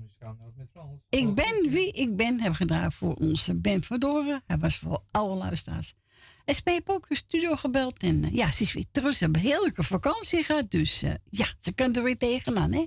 [1.08, 4.42] Ik ben wie ik ben, heb gedraaid voor onze Ben Verdoren.
[4.46, 5.94] Hij was voor alle luisteraars.
[6.44, 7.98] En SP heeft ook de studio gebeld.
[7.98, 9.14] En eh, ja, ze is weer terug.
[9.14, 10.70] Ze hebben een heerlijke vakantie gehad.
[10.70, 12.86] Dus eh, ja, ze kunnen er weer tegenaan, hè.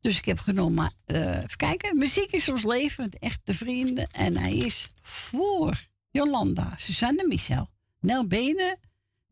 [0.00, 1.98] Dus ik heb genomen, eh, even kijken.
[1.98, 4.10] Muziek is ons leven, de echte vrienden.
[4.10, 7.70] En hij is voor Jolanda, Suzanne Michel,
[8.00, 8.78] Nel Benen,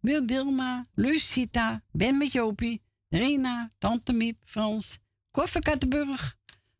[0.00, 4.98] Wil Dilma, Lucita, Ben met Jopie, Rena, Tante Miep, Frans,
[5.30, 6.36] Koffer Kattenburg,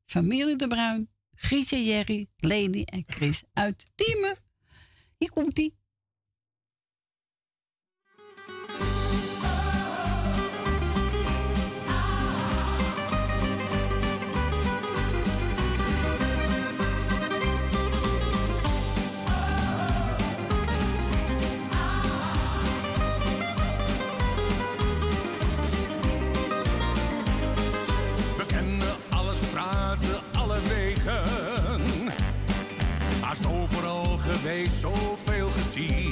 [0.07, 4.37] Familie de Bruin, Grietje Jerry, Leni en Chris uit Diemen.
[5.19, 5.57] Hier komt
[34.33, 36.10] geweest, zoveel gezien.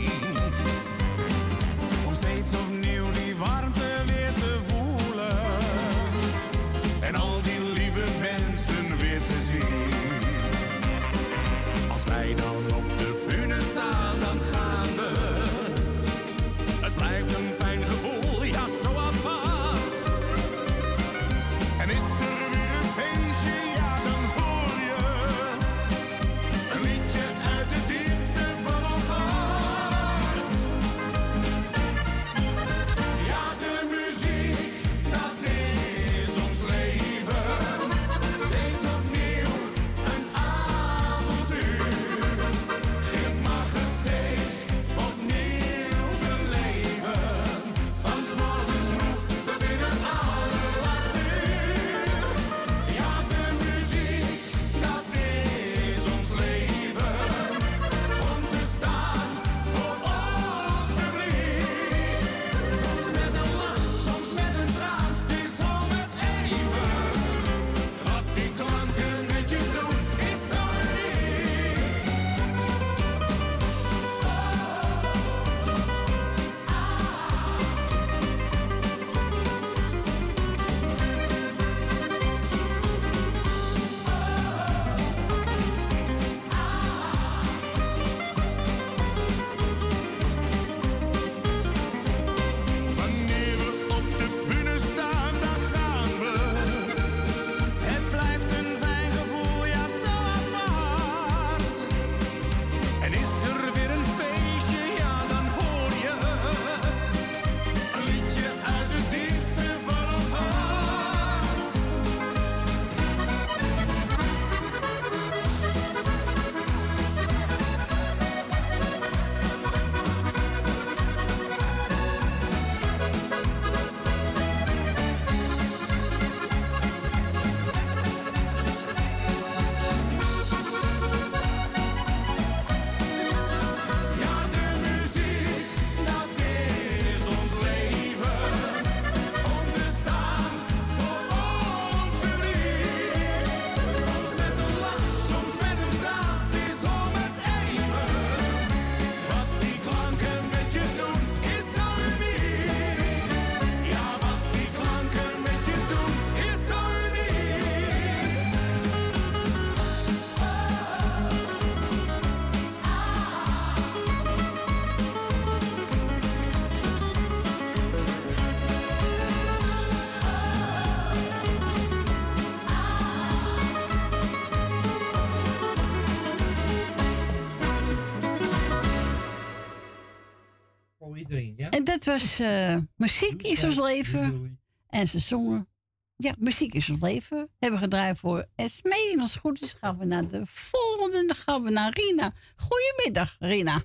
[181.89, 184.59] Dat was eh, Muziek is ons leven.
[184.89, 185.69] En ze zongen.
[186.17, 187.37] Ja, muziek is ons leven.
[187.59, 189.13] Hebben we gedraaid voor Esmee.
[189.13, 191.27] En als het goed is gaan we naar de volgende.
[191.27, 192.33] Dan gaan we naar Rina.
[192.57, 193.83] Goedemiddag, Rina.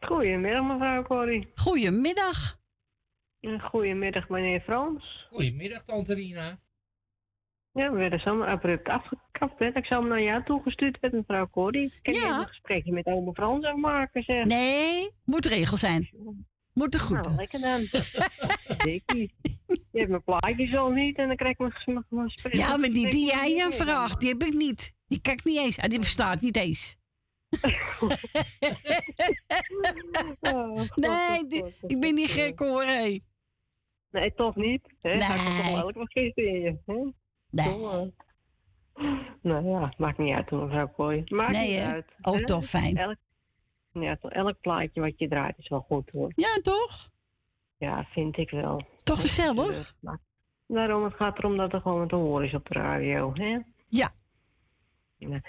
[0.00, 1.50] Goedemiddag, mevrouw Corrie.
[1.54, 2.58] Goedemiddag.
[3.60, 5.26] Goedemiddag, meneer Frans.
[5.30, 6.58] Goedemiddag, tante Rina.
[7.72, 9.58] Ja, we werden zomaar abrupt afgekapt.
[9.58, 9.66] Hè.
[9.66, 11.92] Ik zou hem naar jou toegestuurd hebben, mevrouw Corrie.
[12.02, 12.38] Ik kan Ja.
[12.38, 14.44] een gesprekje met oma Frans afmaken, zeg.
[14.44, 16.10] Nee, moet regel zijn.
[16.74, 17.22] Moet er goed.
[17.22, 17.80] Nou, lekker dan.
[19.92, 22.54] Je hebt mijn plaatjes al niet en dan krijg ik mijn ges- mijn- mijn gesprek.
[22.54, 24.94] Ja, maar die die jij aan vraagt, die heb ik niet.
[25.06, 25.78] Die ik niet eens.
[25.78, 26.96] Ah, die bestaat niet eens.
[30.94, 32.82] nee, die- ik ben niet gek hoor.
[32.84, 33.20] Hé.
[34.10, 34.94] Nee, toch niet.
[35.00, 35.10] Hè?
[35.12, 35.20] Nee.
[35.22, 36.76] Er toch wel elke vergist in je.
[36.86, 36.94] Hè?
[37.50, 38.12] Nee.
[39.42, 41.34] Nou ja, maakt niet uit, mevrouw Corrie.
[41.34, 41.92] Maakt Nee, niet hè?
[41.92, 42.06] uit.
[42.22, 42.44] Oh, hè?
[42.44, 42.96] toch, fijn.
[42.96, 43.16] Elk,
[44.02, 46.32] ja, toch, elk plaatje wat je draait is wel goed hoor.
[46.34, 47.10] Ja, toch?
[47.76, 48.86] Ja, vind ik wel.
[49.02, 49.94] Toch gezellig?
[50.00, 50.18] Maar
[50.66, 53.58] Daarom, het gaat erom dat er gewoon te horen is op de radio, hè?
[53.88, 54.10] Ja.
[55.16, 55.40] ja.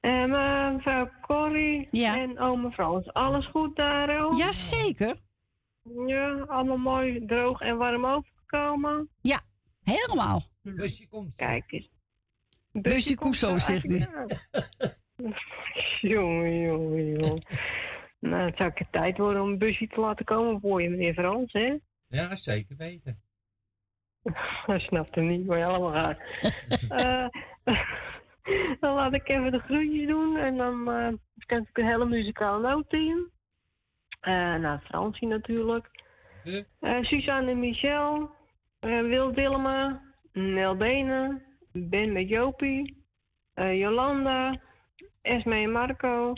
[0.00, 2.18] Eh, maar mevrouw Corrie Ja.
[2.18, 4.36] en oma Frans, alles goed daar ook?
[4.36, 5.16] Jazeker.
[6.06, 9.08] Ja, allemaal mooi droog en warm overgekomen?
[9.20, 9.40] Ja,
[9.82, 10.42] helemaal.
[10.62, 11.34] Busje komt.
[11.34, 11.90] Kijk eens.
[12.72, 14.08] Busje komt zo, zegt hij.
[16.00, 17.42] jongen, jongen, jongen.
[18.18, 21.52] Nou, het zou tijd worden om een busje te laten komen voor je, meneer Frans,
[21.52, 21.76] hè?
[22.06, 23.20] Ja, zeker weten.
[24.66, 26.18] Hij snapt hem niet, maar allemaal gaat.
[26.88, 27.28] Eh,
[28.80, 31.12] dan laat ik even de groetjes doen en dan eh
[31.46, 33.30] kan ik een hele muzikale noot in.
[34.20, 35.90] Eh nou, Fransie natuurlijk.
[37.00, 38.30] Suzanne en Michel,
[38.80, 40.02] Wil Dillema,
[40.32, 43.04] Nel Benen, Ben met Jopie,
[43.54, 44.60] Jolanda,
[45.26, 46.32] Esme en Marco,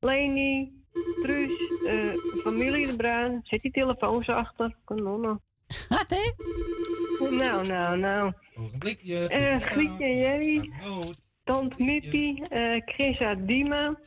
[0.00, 0.72] Leni,
[1.22, 1.50] Truus,
[1.86, 3.40] eh, familie De Bruin.
[3.42, 5.40] Zet die telefoons achter, kanonnen.
[5.88, 6.32] Wat, hè?
[7.30, 8.32] Nou, nou, nou.
[8.54, 9.28] Ogenblikje.
[9.28, 10.70] Eh Grietje en Jerry.
[11.44, 13.98] Tant Mippie, eh Chrisa Dima.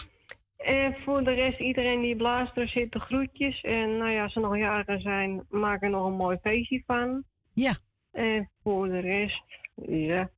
[0.57, 3.61] En voor de rest, iedereen die op luisteren zit, de groetjes.
[3.61, 7.23] En nou ja, als ze nog jarigen zijn, maak er nog een mooi feestje van.
[7.53, 7.77] Ja.
[8.11, 9.43] En voor de rest,
[9.85, 10.29] ja,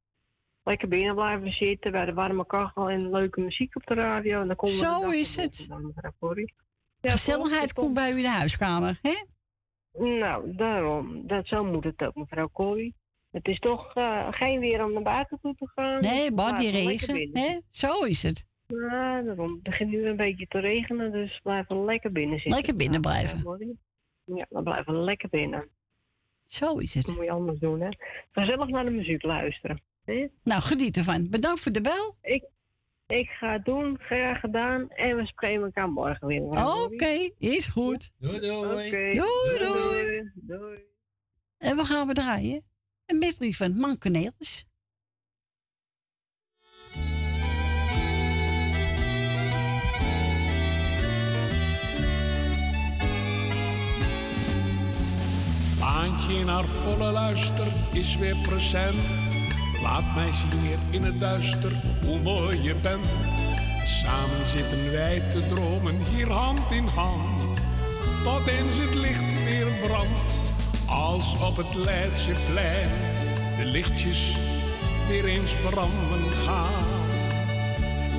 [0.64, 4.42] lekker binnen blijven zitten bij de warme kachel en leuke muziek op de radio.
[4.42, 5.68] En dan komen Zo is het.
[7.02, 9.24] Ja, Gezelligheid komt bij u in de huiskamer, hè?
[10.04, 11.28] Nou, daarom.
[11.28, 12.96] Dat, zo moet het ook, mevrouw Corrie.
[13.32, 16.02] Het is toch eh, geen weer om naar buiten toe te gaan.
[16.02, 17.60] Nee, dus maar die blijven lekker regen, hè?
[17.70, 18.46] Zo is het.
[18.68, 19.54] Ja, daarom.
[19.54, 22.56] Het begint nu een beetje te regenen, dus blijven lekker binnen zitten.
[22.56, 23.38] Lekker binnen blijven.
[24.24, 25.70] Ja, we blijven lekker binnen.
[26.44, 27.06] Zo is het.
[27.06, 27.90] Dat moet je anders doen, hè.
[28.32, 29.82] Gezellig naar de muziek luisteren.
[30.44, 31.30] Nou, geniet ervan.
[31.30, 32.18] Bedankt voor de bel.
[32.22, 32.44] Ik,
[33.08, 34.90] ik ga het doen, graag gedaan.
[34.90, 36.42] En we spreken elkaar morgen weer.
[36.42, 38.12] Oké, is goed.
[38.18, 38.90] Doei, doei.
[38.90, 39.58] Doei, doei.
[39.58, 40.32] doei.
[40.34, 40.80] Doei.
[41.58, 42.64] En we gaan we draaien.
[43.06, 44.68] Een medley van Mankeneels.
[55.80, 59.29] Baantje naar volle luister is weer present.
[59.82, 61.72] Laat mij zien weer in het duister
[62.06, 63.08] hoe mooi je bent.
[64.04, 67.42] Samen zitten wij te dromen hier hand in hand.
[68.24, 70.20] Tot eens het licht weer brandt.
[70.86, 72.90] Als op het Leidseplein
[73.58, 74.36] de lichtjes
[75.08, 76.84] weer eens branden gaan.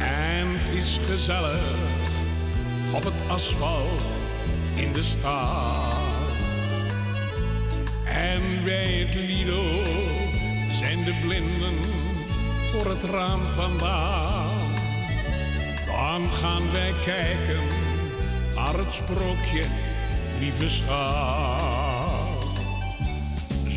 [0.00, 1.60] En het is gezellig
[2.94, 4.00] op het asfalt
[4.74, 6.08] in de stad.
[8.04, 9.62] En bij het Lido
[10.80, 11.74] zijn de blinden
[12.72, 14.58] voor het raam vandaan.
[15.86, 17.62] Dan gaan wij kijken
[18.54, 19.64] naar het sprookje,
[20.38, 22.42] lieve schat.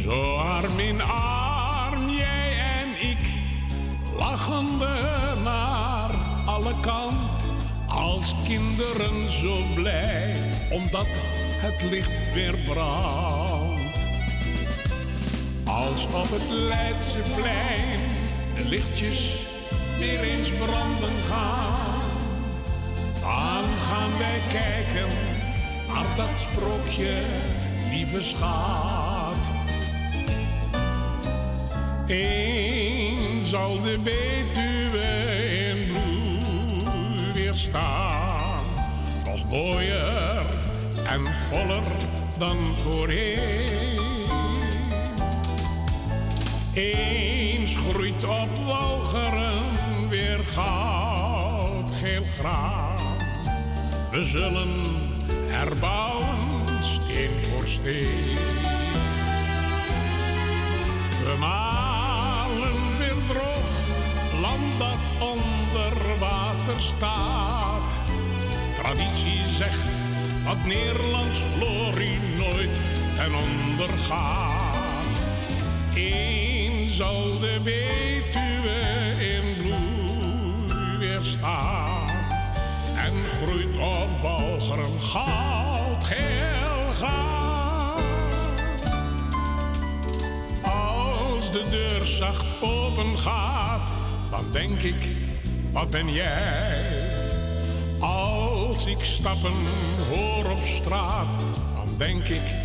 [0.04, 3.26] Zo arm in arm, jij en ik,
[4.18, 5.00] lachende
[5.44, 6.12] naar
[6.46, 7.14] alle kant.
[7.88, 10.36] Als kinderen zo blij,
[10.72, 11.08] omdat
[11.62, 13.53] het licht weer brandt.
[15.74, 18.00] Als op het Leidseplein
[18.56, 19.48] de lichtjes
[20.00, 22.02] weer eens branden gaan.
[23.22, 25.10] Dan gaan wij kijken
[25.88, 27.22] naar dat sprookje,
[27.92, 29.36] lieve schat.
[32.08, 35.08] Eens zal de Betuwe
[35.70, 38.64] in bloei weer staan.
[39.26, 40.46] Nog mooier
[41.08, 41.84] en voller
[42.38, 44.13] dan voorheen.
[46.74, 49.62] Eens groeit op Walcheren
[50.10, 52.98] weer goud, geel graan.
[54.12, 54.70] We zullen
[55.48, 56.38] herbouwen
[56.82, 58.38] steen voor steen.
[61.24, 63.72] We malen weer droog,
[64.42, 67.94] land dat onder water staat.
[68.82, 69.84] Traditie zegt
[70.46, 72.70] dat Nederlands glorie nooit
[73.16, 74.54] ten onder gaat.
[75.96, 76.63] Eens
[76.94, 78.80] zal de Betuwe
[79.18, 82.08] in bloei weer staan
[82.98, 88.02] en groeit op walcheren goud geel gaat.
[90.62, 93.90] Als de deur zacht open gaat,
[94.30, 95.08] dan denk ik,
[95.72, 97.12] wat ben jij?
[98.00, 99.54] Als ik stappen
[100.10, 101.42] hoor op straat,
[101.76, 102.56] dan denk ik,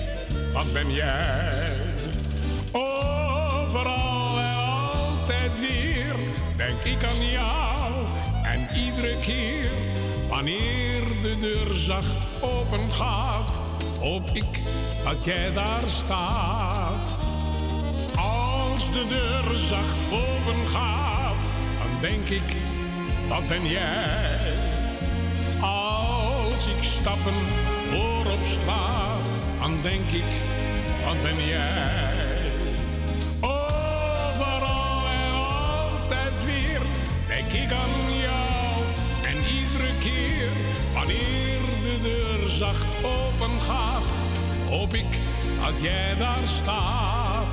[0.53, 1.77] wat ben jij?
[2.73, 3.98] Overal
[6.57, 8.07] denk ik aan jou.
[8.45, 9.71] En iedere keer
[10.29, 13.51] wanneer de deur zacht open gaat,
[14.01, 14.63] hoop ik
[15.05, 17.17] dat jij daar staat.
[18.17, 21.45] Als de deur zacht open gaat,
[21.79, 22.57] dan denk ik,
[23.29, 24.53] wat ben jij?
[25.61, 27.35] Als ik stappen
[27.91, 29.29] hoor op straat,
[29.61, 30.27] dan denk ik,
[31.05, 32.38] wat ben jij?
[37.53, 38.83] Ik aan jou.
[39.25, 40.49] En iedere keer
[40.93, 44.07] wanneer de deur zacht open gaat,
[44.69, 45.19] hoop ik
[45.61, 47.47] dat jij daar staat.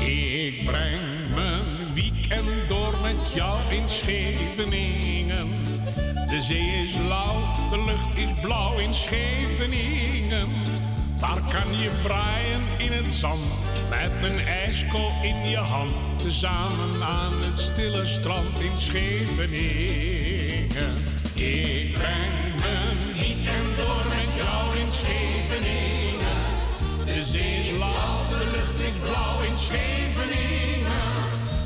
[0.00, 5.48] Ik breng mijn weekend door met jou in Scheveningen.
[6.28, 7.40] De zee is lauw,
[7.70, 10.48] de lucht is blauw in Scheveningen.
[11.22, 13.40] Daar kan je braaien in het zand,
[13.90, 15.92] met een ijskool in je hand.
[16.16, 19.62] Tezamen aan het stille strand in Scheveningen.
[21.34, 26.42] Ik breng mijn weekend door met jou in Scheveningen.
[27.04, 31.12] De zee is blauw, de lucht is blauw in Scheveningen.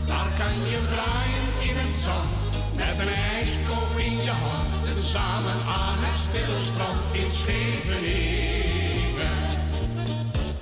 [0.06, 2.32] Daar kan je braaien in het zand,
[2.76, 4.64] met een ijskoop in je hand.
[5.00, 7.05] Samen aan het stille strand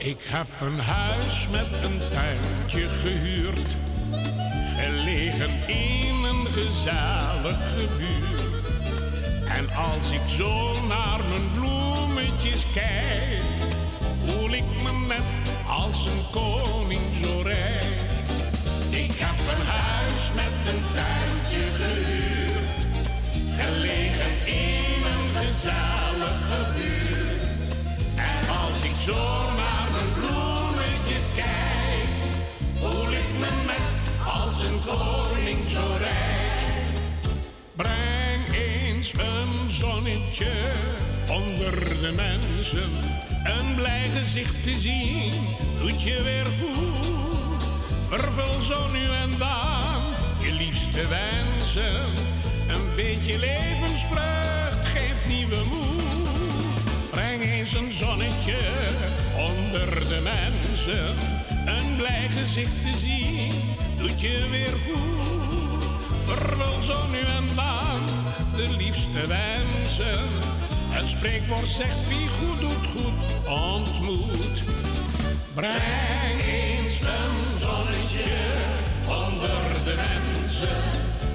[0.05, 3.77] Ik heb een huis met een tuintje gehuurd,
[4.77, 8.65] gelegen in een gezellige buurt.
[9.49, 13.43] En als ik zo naar mijn bloemetjes kijk,
[14.27, 17.97] voel ik me net als een koning zo rijk.
[18.91, 22.79] Ik heb een huis met een tuintje gehuurd,
[23.61, 27.73] gelegen in een gezellige buurt.
[28.17, 29.74] En als ik zo naar
[34.89, 37.03] als een koning zo rijk.
[37.77, 40.53] Breng eens een zonnetje
[41.31, 42.91] onder de mensen.
[43.45, 45.33] Een blij gezicht te zien
[45.81, 47.65] doet je weer goed.
[48.09, 50.03] Vervul zo nu en dan
[50.41, 52.03] je liefste wensen.
[52.69, 57.11] Een beetje levensvreugd geeft nieuwe moed.
[57.11, 58.57] Breng eens een zonnetje
[59.37, 61.44] onder de mensen.
[61.67, 63.53] Een blij gezicht te zien
[63.99, 65.85] doet je weer goed.
[66.25, 68.01] Vervul zo nu en dan
[68.57, 70.19] de liefste wensen.
[70.89, 74.63] Het spreekwoord zegt wie goed doet, goed ontmoet.
[75.55, 78.33] Breng eens een zonnetje
[79.07, 80.77] onder de mensen.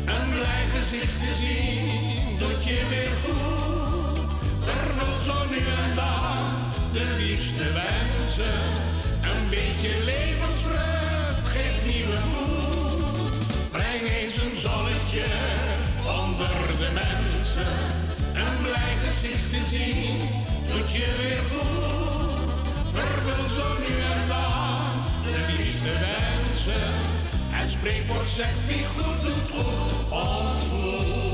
[0.06, 4.20] Een blij gezicht te zien doet je weer goed.
[4.62, 6.38] Vervul zo nu en dan
[6.92, 8.79] de liefste wensen.
[9.50, 13.72] Een beetje levensvreugd geeft nieuwe moed.
[13.72, 15.26] Breng eens een zonnetje
[16.24, 17.74] onder de mensen.
[18.34, 20.18] Een blij gezicht te zien
[20.70, 22.52] doet je weer goed.
[22.92, 24.92] Vervul zo nu en dan
[25.24, 26.94] de liefste wensen.
[27.50, 31.29] Het spreekwoord zegt wie goed doet goed ontmoet.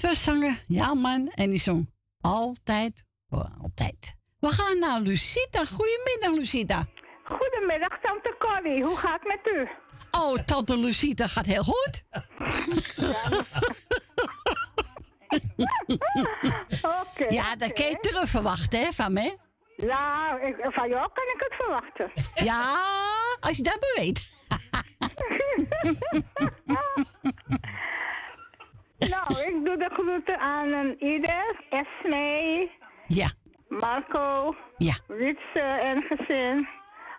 [0.00, 1.90] Was zanger Jan en die zong
[2.20, 4.16] altijd voor altijd.
[4.40, 5.64] We gaan naar Lucita.
[5.64, 6.86] Goedemiddag, Lucita.
[7.24, 8.84] Goedemiddag, tante Corrie.
[8.84, 9.68] Hoe gaat het met u?
[10.10, 12.02] Oh, tante Lucita gaat heel goed.
[17.28, 19.36] Ja, dat kan je terug verwachten, hè, van me.
[19.76, 22.12] Ja, ik, van jou kan ik het verwachten.
[22.34, 22.74] Ja,
[23.40, 24.28] als je dat maar weet.
[29.12, 31.64] nou, ik doe de groeten aan een ieder.
[31.70, 32.70] Esme.
[33.06, 33.30] Ja.
[33.68, 34.54] Marco.
[34.76, 34.94] Ja.
[35.06, 36.68] Wietse en gezin.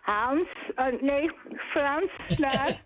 [0.02, 0.48] Hans.
[0.76, 1.32] eh, nee,
[1.72, 2.12] Frans.
[2.38, 2.82] Daar.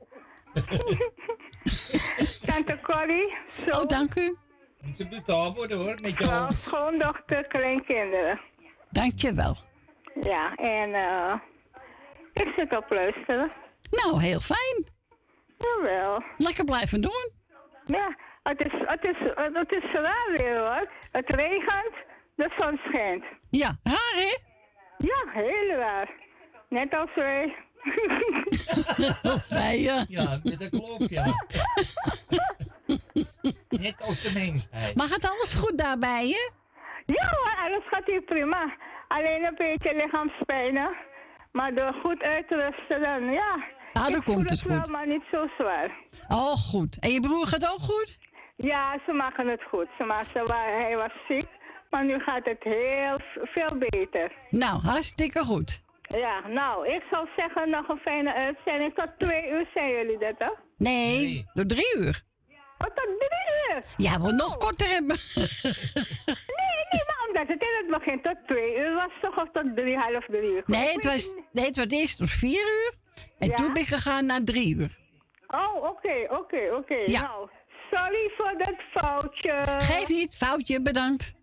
[2.47, 3.35] Tante Corrie.
[3.63, 3.79] Zo.
[3.79, 4.37] Oh, dank u.
[4.81, 8.39] Moet ze betaald worden hoor, met je schoondochter, kleinkinderen.
[8.89, 9.57] Dank je wel.
[10.21, 11.33] Ja, en eh
[12.33, 13.51] ik zit op luisteren.
[13.89, 14.85] Nou, heel fijn.
[15.57, 16.23] Jawel.
[16.37, 17.31] Lekker blijven doen.
[17.85, 19.17] Ja, het is, het is,
[19.53, 20.89] het is raar weer hoor.
[21.11, 21.93] Het regent,
[22.35, 23.23] de zon schijnt.
[23.49, 24.37] Ja, raar hè?
[24.97, 26.09] Ja, heel raar.
[26.69, 27.55] Net als wij.
[29.33, 30.05] Als wij, ja.
[30.07, 31.25] Ja, dat klopt, ja.
[33.69, 34.95] Net als de mensheid.
[34.95, 36.49] Maar gaat alles goed daarbij, hè?
[37.05, 38.73] Ja hoor, alles gaat hier prima.
[39.07, 40.89] Alleen een beetje lichaamspijnen.
[41.51, 43.63] Maar door goed uit te rusten dan, ja.
[43.93, 44.89] Ah, dan Ik voel komt het wel, goed.
[44.91, 45.91] maar niet zo zwaar.
[46.27, 46.97] Oh, goed.
[46.99, 48.17] En je broer gaat ook goed?
[48.63, 49.87] Ja, ze maken het goed.
[49.97, 51.47] Ze maken, hij was ziek,
[51.89, 54.31] maar nu gaat het heel veel beter.
[54.49, 55.81] Nou, hartstikke goed.
[56.01, 58.93] Ja, nou, ik zou zeggen nog een fijne uitzending.
[58.95, 60.49] Tot twee uur zijn jullie dat, hè?
[60.77, 62.21] Nee, door drie uur.
[62.77, 63.83] Oh, tot drie uur?
[63.97, 65.15] Ja, we nog korter hebben.
[66.91, 69.37] Nee, nee, maar omdat het in het begin tot twee uur was, toch?
[69.37, 70.63] Of tot drie, half drie uur?
[70.65, 72.93] Nee, het was, nee, het was eerst tot vier uur.
[73.39, 73.55] En Ja?
[73.55, 74.97] toen ben ik gegaan naar drie uur.
[75.47, 76.95] Oh, oké, oké, oké.
[77.03, 77.21] Ja.
[77.21, 77.49] Nou,
[77.91, 79.63] sorry voor dat foutje.
[79.77, 81.33] Geef niet, foutje, bedankt.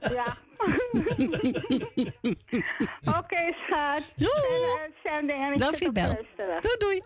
[0.00, 0.36] Ja.
[3.18, 4.12] Oké, schat.
[4.16, 5.58] Doei.
[5.58, 6.14] Zit je wel.
[6.60, 7.00] Doei, doei.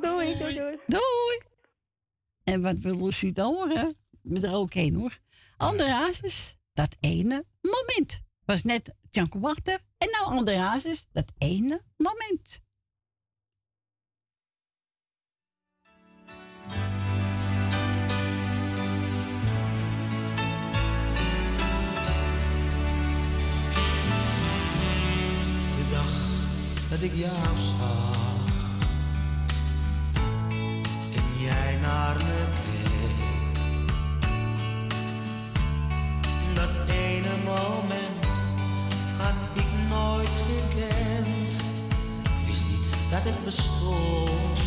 [0.00, 0.78] Doei, doei, doei.
[0.86, 1.40] Doei.
[2.44, 3.94] En wat wil Lucie dan horen?
[4.22, 5.18] Met er ook één hoor.
[5.56, 8.20] Andere hazes, dat ene moment.
[8.44, 9.78] Was net Tjanko Wachter.
[9.98, 12.60] En nou andere hazes, dat ene moment.
[26.90, 28.16] Dat ik jou zag
[31.14, 33.58] en jij naar me keek.
[36.54, 38.38] Dat ene moment
[39.18, 41.54] had ik nooit gekend.
[42.22, 44.58] Ik wist niet dat het bestond.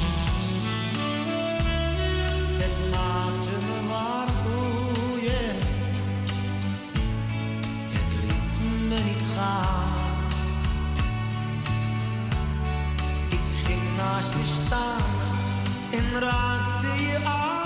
[2.62, 4.32] Het maakte me maar.
[7.92, 9.83] Het liet me niet gaan.
[14.24, 15.02] Naast je staan
[15.92, 17.63] en raakte je aan.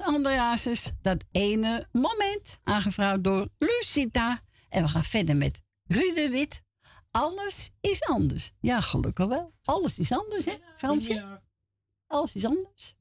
[0.00, 4.42] Andreas Andreasus, dat ene moment, aangevraagd door Lucita.
[4.68, 6.62] En we gaan verder met Ruud de Wit.
[7.10, 8.52] Alles is anders.
[8.60, 9.52] Ja, gelukkig wel.
[9.64, 11.40] Alles is anders, hè, Fransje?
[12.06, 12.96] Alles is anders.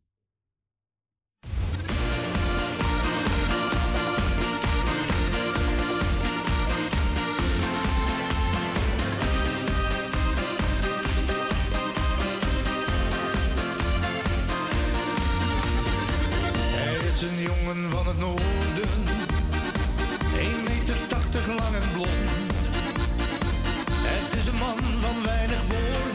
[17.86, 18.90] van het noorden.
[20.38, 22.56] 1 meter 80 lang en blond.
[24.10, 26.07] Het is een man van weinig woorden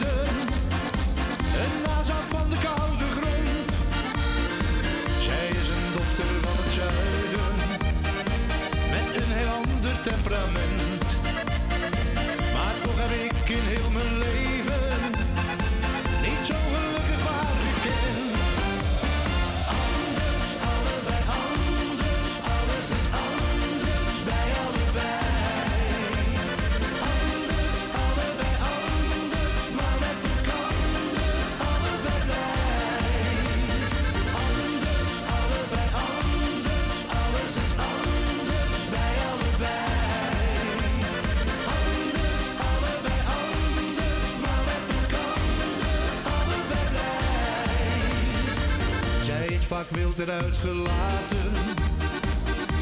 [50.29, 51.31] achteruit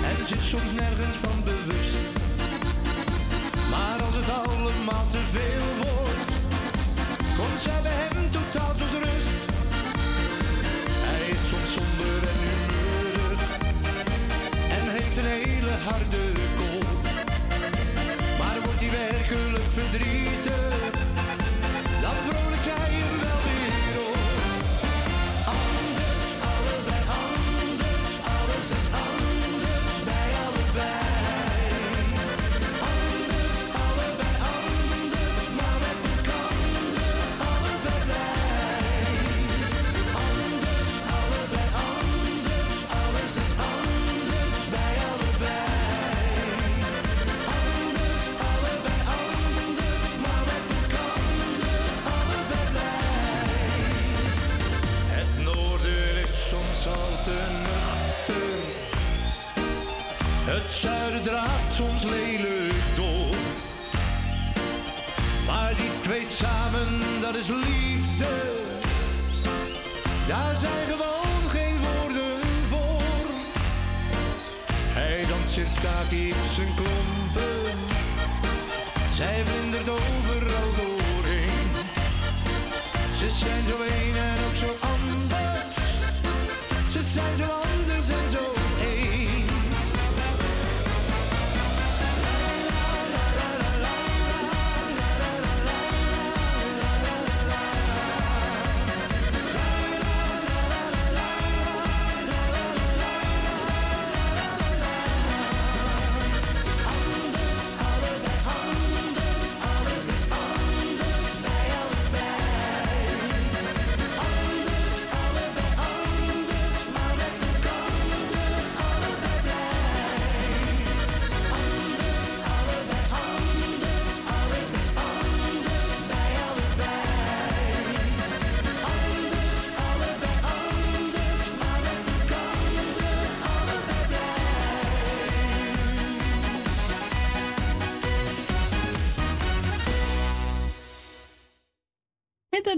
[0.03, 1.97] en zich soms nergens van bewust.
[3.69, 6.31] Maar als het allemaal te veel wordt,
[7.37, 9.29] komt zij bij hem totaal tot rust.
[11.07, 13.41] Hij is soms somber en humeurig
[14.77, 16.23] en heeft een hele harde
[16.57, 17.03] kop.
[18.39, 20.70] Maar wordt hij werkelijk verdrietig?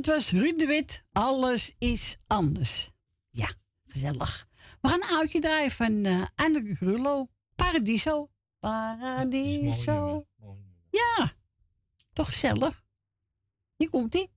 [0.06, 1.04] het was Ruud de Wit.
[1.12, 2.92] Alles is anders.
[3.30, 3.54] Ja,
[3.88, 4.48] gezellig.
[4.82, 5.86] We gaan een oudje drijven.
[5.86, 7.30] van uh, Grullo.
[7.56, 8.30] Paradiso.
[8.60, 10.26] Paradiso.
[10.90, 11.34] Ja,
[12.14, 12.84] toch gezellig.
[13.76, 14.32] Hier komt-ie.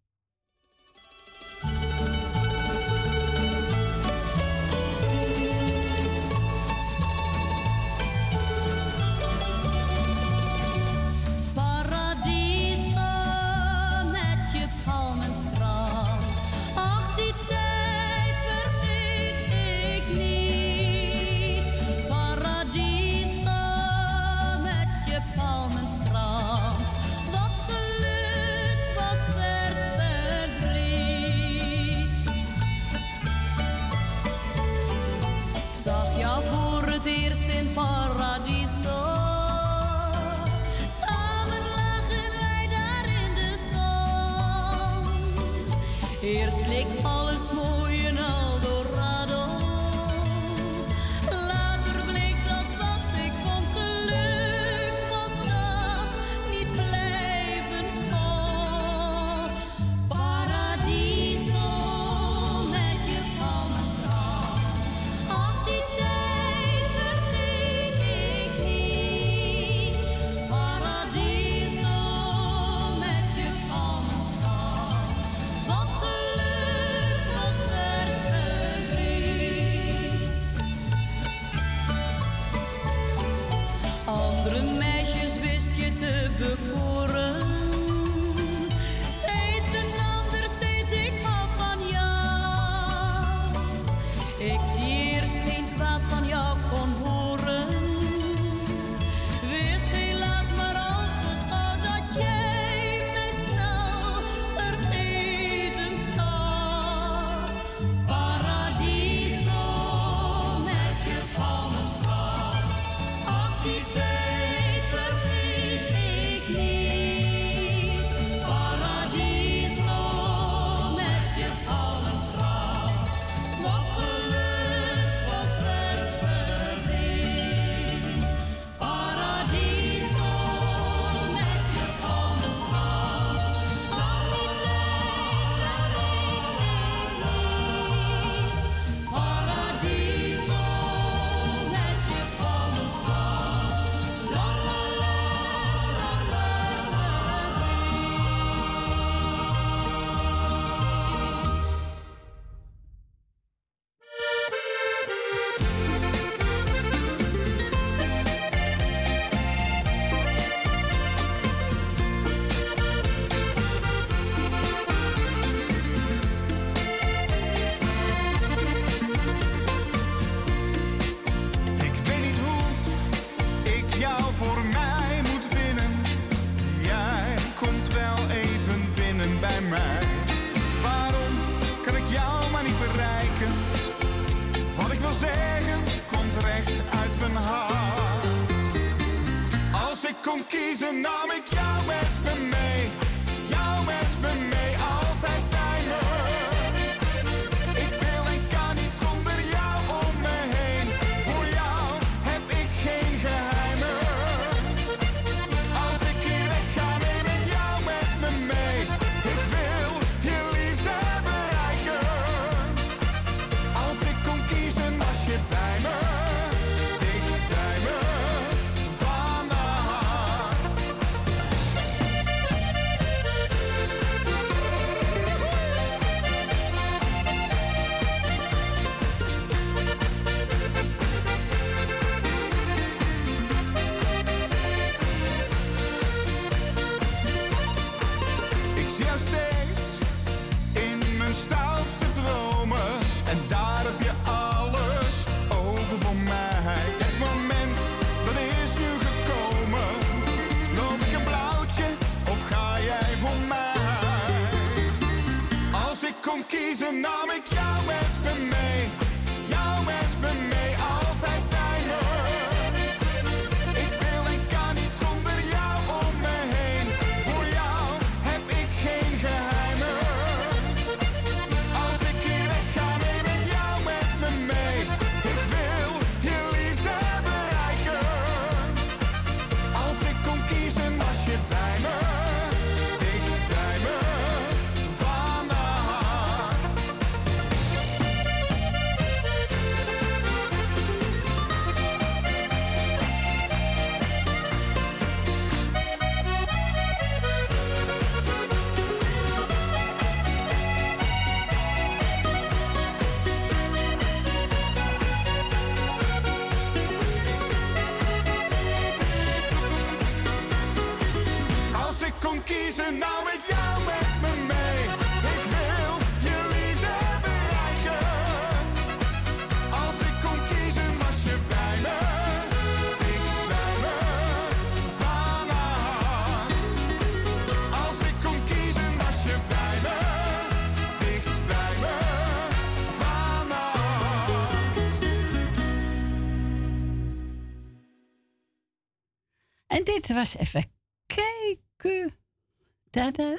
[339.86, 340.70] Dit was even
[341.06, 342.18] kijken.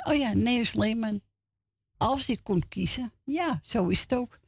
[0.03, 1.21] Oh ja, Neus Leeman.
[1.97, 3.13] Als hij kon kiezen.
[3.23, 4.39] Ja, zo is het ook.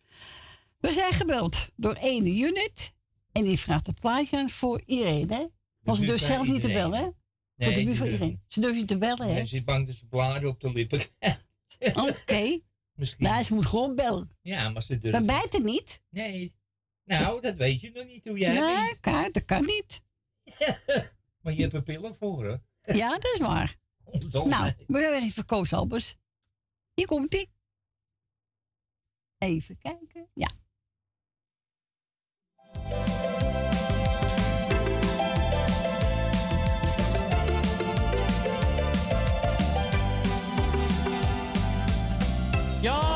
[0.79, 2.93] We zijn gebeld door ene unit.
[3.31, 5.33] En die vraagt een plaatje aan voor Irene.
[5.35, 5.45] hè?
[5.79, 7.03] Want ze durft zelf niet te bellen, hè?
[7.57, 8.41] voor de die iedereen.
[8.47, 9.45] Ze durft niet te bellen, hè?
[9.45, 11.01] Ze is bang dat ze bladen op de lippen
[12.09, 12.59] Oké.
[12.93, 13.25] Misschien.
[13.25, 14.29] Nou, ze moet gewoon bellen.
[14.41, 15.17] Ja, maar ze durft.
[15.17, 16.01] Dan bijt het niet.
[16.09, 16.55] Nee.
[17.03, 18.99] Nou, dat weet je nog niet hoe jij nee, bent.
[18.99, 20.01] kan, dat kan niet.
[21.49, 22.55] Maar je hebt er pillen voor, hè?
[22.93, 23.77] Ja, dat is waar.
[24.31, 26.15] Nou, we gaan weer even Koos Albers.
[26.93, 27.51] Hier komt ie.
[29.37, 30.29] Even kijken.
[30.33, 30.49] Ja.
[42.81, 43.08] Ja,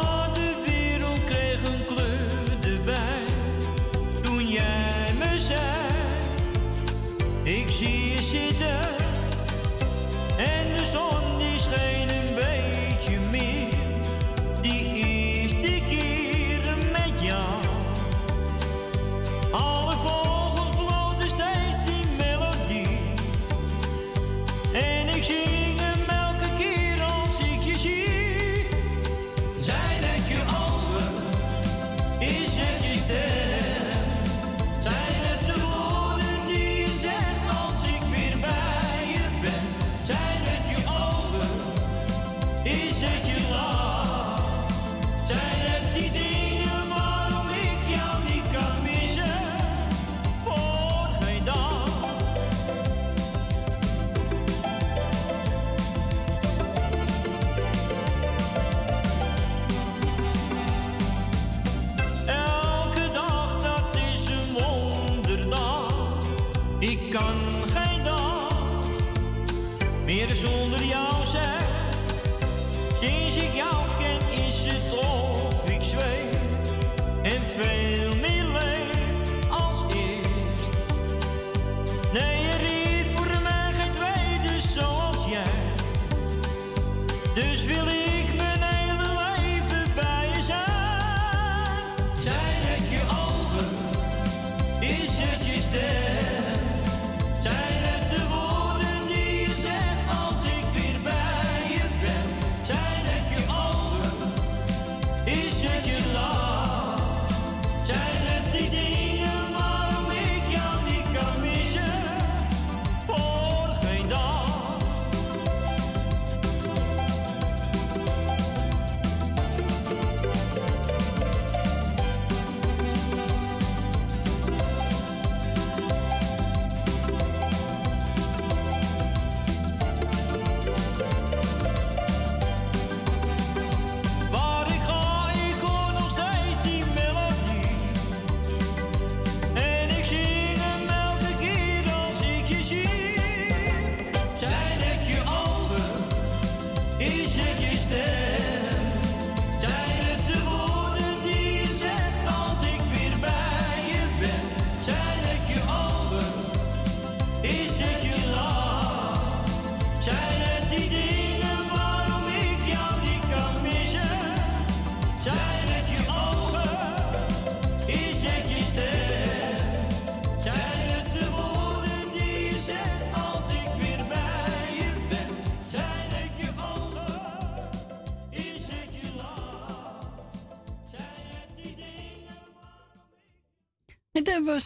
[87.34, 87.93] Dus wil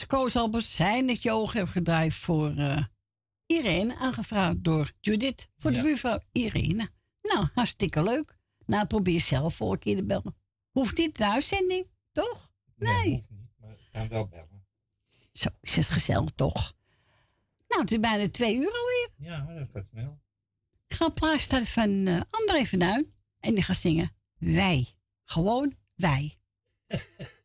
[0.07, 0.75] Koos Albers.
[0.75, 2.83] Zijn dat je ogen heb gedraaid voor eh,
[3.45, 3.95] Irene.
[3.95, 5.49] Aangevraagd door Judith.
[5.57, 6.89] Voor de buurvrouw Irene.
[7.21, 8.37] Nou, hartstikke leuk.
[8.65, 10.35] Nou, probeer zelf voor een keer te bellen.
[10.69, 12.51] Hoeft niet de uitzending, toch?
[12.75, 13.11] Nee.
[13.11, 14.65] hoeft niet, maar ik kan wel bellen.
[15.33, 16.75] Zo is het gezellig, toch?
[17.67, 19.09] Nou, het is bijna twee uur alweer.
[19.17, 20.19] Ja, dat gaat snel.
[20.87, 23.13] Ik ga een plaats starten van eh André van Duin.
[23.39, 24.87] En die gaat zingen Wij.
[25.23, 26.35] Gewoon wij.
[26.87, 27.01] Wij,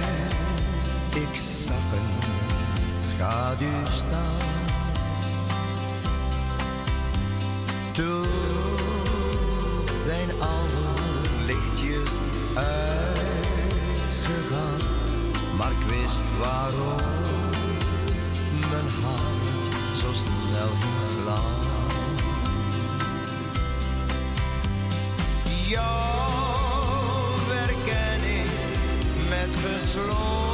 [1.15, 4.65] ik zag een schaduw staan.
[7.91, 8.27] Toen
[10.03, 10.87] zijn alle
[11.45, 12.19] lichtjes
[12.55, 13.61] uitgegaan,
[15.57, 17.01] maar ik wist waarom
[18.69, 21.66] mijn hart zo snel ging slaan.
[25.67, 28.49] jou werken ik
[29.29, 30.46] met gesloten.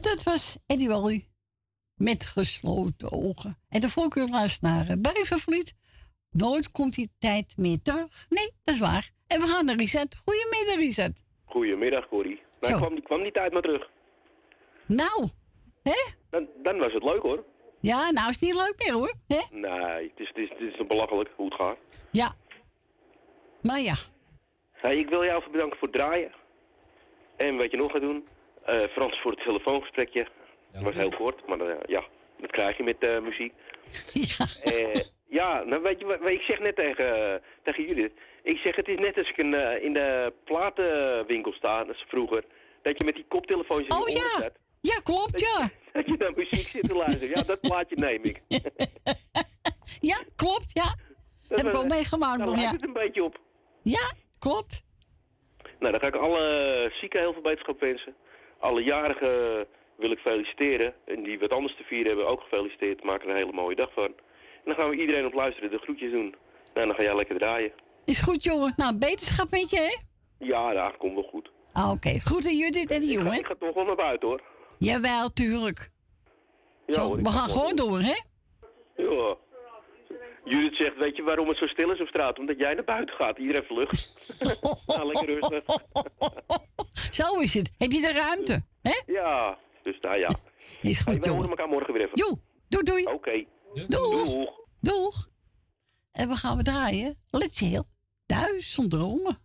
[0.00, 1.28] En dat was Eddie Wally
[1.94, 3.58] met gesloten ogen.
[3.68, 5.74] En de voorkeur luistert naar uh, Barry van Vliet.
[6.30, 8.26] Nooit komt die tijd meer terug.
[8.28, 9.10] Nee, dat is waar.
[9.26, 10.16] En we gaan naar Richard.
[10.24, 11.22] Goedemiddag, Richard.
[11.44, 12.42] Goedemiddag, Corrie.
[12.60, 12.78] Nou, Zo.
[12.78, 13.90] kwam, kwam die tijd maar terug.
[14.86, 15.28] Nou,
[15.82, 16.12] hè?
[16.30, 17.44] Dan, dan was het leuk hoor.
[17.80, 19.14] Ja, nou is het niet leuk meer hoor.
[19.26, 19.58] Hè?
[19.58, 21.78] Nee, het is, het is, het is een belachelijk hoe het gaat.
[22.10, 22.32] Ja.
[23.62, 23.94] Maar ja.
[24.72, 26.32] Hey, ik wil jou even bedanken voor het draaien.
[27.36, 28.26] En wat je nog gaat doen.
[28.64, 30.26] Eh, Frans voor het telefoongesprekje.
[30.72, 32.04] Dat was heel kort, maar eh, ja,
[32.38, 33.52] dat krijg je met eh, muziek.
[34.12, 34.46] Ja.
[35.28, 38.12] ja, nou weet je wat, ik zeg net tegen, tegen Judith.
[38.42, 42.44] Ik zeg, het is net als ik een, in de platenwinkel sta, dat is vroeger.
[42.82, 44.42] Dat je met die koptelefoontjes in Oh je ja.
[44.42, 44.58] zet.
[44.80, 45.70] Ja, klopt, ja.
[45.92, 47.28] Dat je naar muziek zit te luisteren.
[47.28, 48.42] Ja, dat plaatje neem ik.
[50.00, 50.94] Ja, klopt, ja.
[51.48, 52.76] Heb ik ook meegemaakt Daar nog, lijkt ja.
[52.76, 53.40] het een beetje op.
[53.82, 54.84] Ja, klopt.
[55.78, 58.14] Nou, dan ga ik alle zieken heel veel beterschap wensen.
[58.60, 59.66] Alle jarigen
[59.96, 60.94] wil ik feliciteren.
[61.04, 63.04] En die wat anders te vieren hebben ook gefeliciteerd.
[63.04, 64.04] Maak er een hele mooie dag van.
[64.04, 66.34] En dan gaan we iedereen op luisteren de groetjes doen.
[66.74, 67.72] Nou, dan ga jij lekker draaien.
[68.04, 68.72] Is goed, jongen.
[68.76, 69.96] Nou, beterschap met je, hè?
[70.46, 71.50] Ja, dat komt wel goed.
[71.72, 73.32] Ah, Oké, goed en Judith en die jongen?
[73.32, 74.42] Ik ga toch wel naar buiten hoor.
[74.78, 75.90] Jawel, tuurlijk.
[76.86, 78.14] Ja, Zo, hoor, we ga gaan gewoon door, hè?
[78.96, 79.36] Ja.
[80.44, 82.38] Judith zegt, weet je waarom het zo stil is op straat?
[82.38, 83.38] Omdat jij naar buiten gaat.
[83.38, 84.14] Iedereen vlucht.
[84.86, 85.64] nou, lekker rustig.
[87.18, 87.72] Zo is het.
[87.78, 89.00] Heb je de ruimte, hè?
[89.06, 90.30] Ja, dus nou ja.
[90.82, 92.18] Is goed, Hey, horen elkaar morgen weer even.
[92.18, 92.36] Jo,
[92.68, 93.04] doei, doei.
[93.04, 93.44] Oké.
[93.88, 94.24] Doeg.
[94.24, 94.50] Doeg.
[94.80, 95.28] Doeg.
[96.12, 97.16] En we gaan we draaien.
[97.30, 97.84] Let's heel.
[98.26, 99.38] Duizend dromen.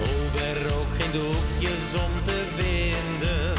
[0.00, 3.52] Ik er ook geen doekjes om te vinden,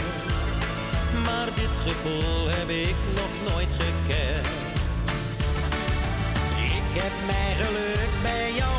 [1.26, 4.48] maar dit gevoel heb ik nog nooit gekend.
[6.78, 8.79] Ik heb mijn geluk bij jou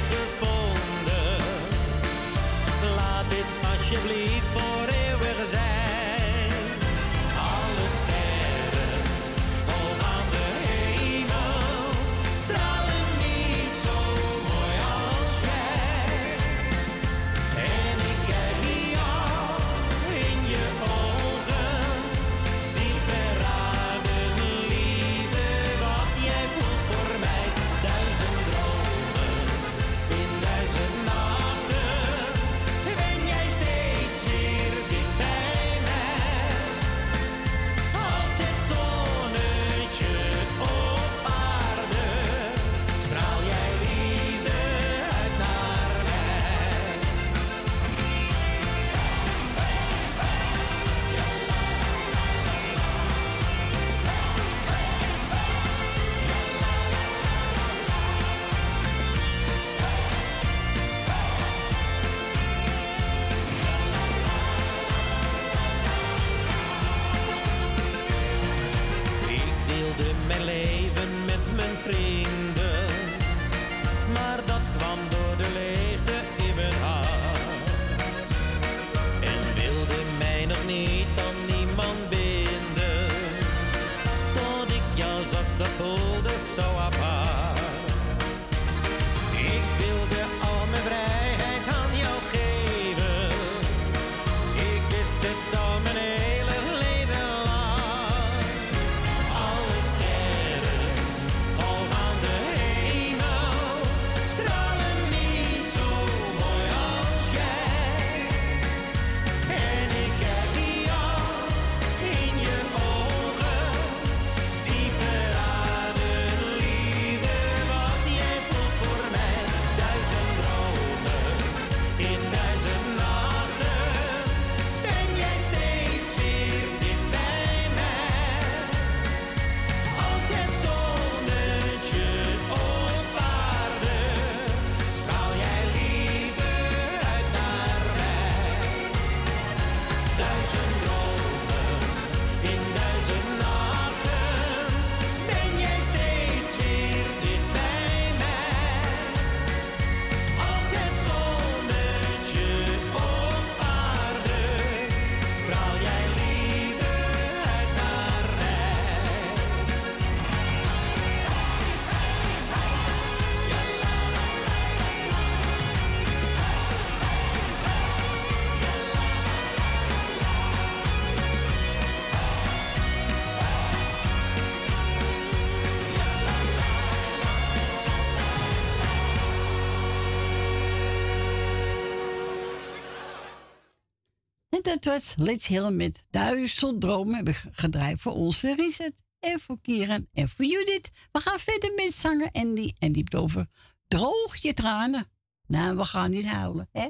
[184.81, 189.05] Dat was Let's Hill met Duizend Dromen hebben gedraaid voor onze Reset.
[189.19, 190.91] En voor Kieran en voor Judith.
[191.13, 192.73] We gaan verder met zangen Andy.
[192.79, 193.49] En die heeft het over
[193.89, 195.11] droog je tranen.
[195.47, 196.89] Nou, we gaan niet huilen, hè?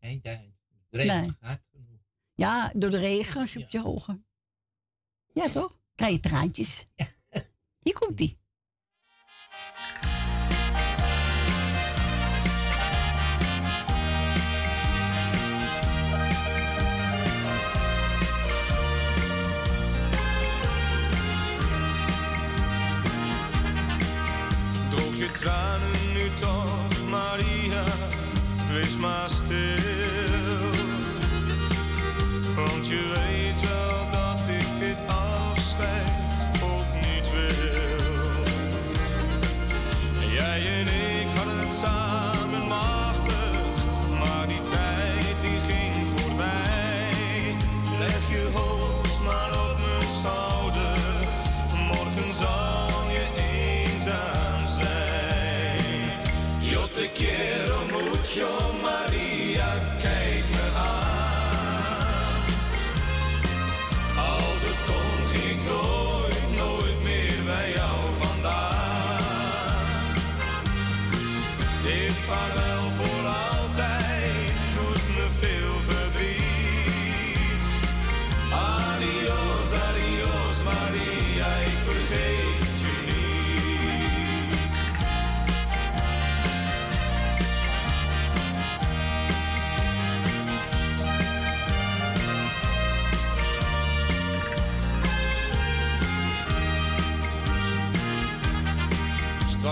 [0.00, 0.20] Nee.
[0.22, 0.40] Het
[0.90, 1.32] regent Nee.
[1.40, 2.00] hard genoeg.
[2.34, 4.26] Ja, door de regen als je op je ogen.
[5.32, 5.78] Ja, toch?
[5.94, 6.84] Krijg je traantjes.
[7.80, 8.18] Hier komt
[25.24, 27.84] je tranen nu toch, Maria,
[28.72, 29.93] wees maar stil.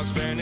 [0.02, 0.38] Straks ben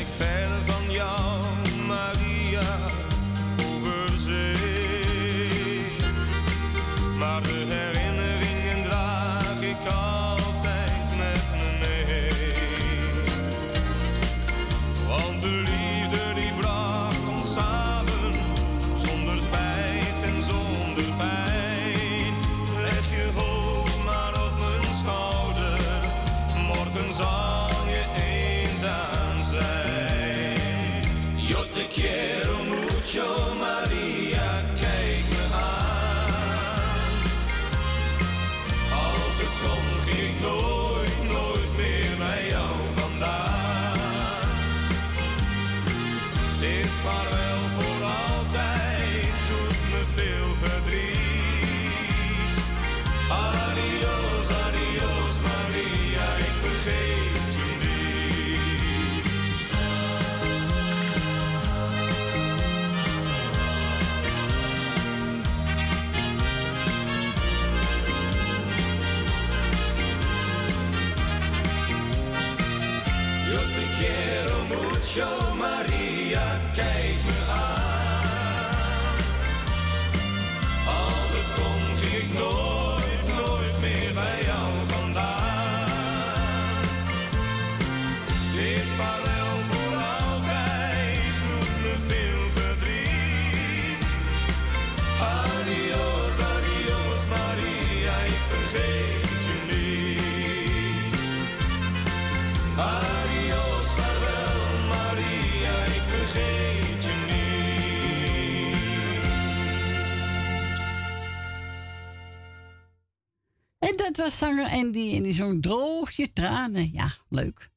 [114.39, 116.93] En Andy en die zo'n droog je tranen.
[116.93, 117.70] Ja, leuk.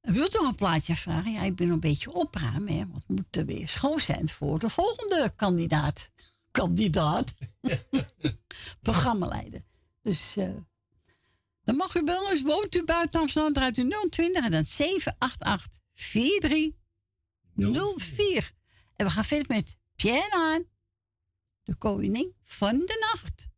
[0.00, 1.32] Wilt u nog een plaatje vragen?
[1.32, 4.70] Ja, ik ben een beetje opruimen, hè, want moet er weer schoon zijn voor de
[4.70, 6.10] volgende kandidaat.
[6.50, 7.34] Kandidaat.
[8.82, 9.64] Programmaleider.
[10.02, 10.54] Dus eh,
[11.64, 15.80] dan mag u wel eens, woont u buiten Amsterdam, draait u 020 en dan 788
[15.92, 18.52] 4304.
[18.96, 20.64] En we gaan verder met Pierre aan,
[21.62, 23.52] de koning van de nacht.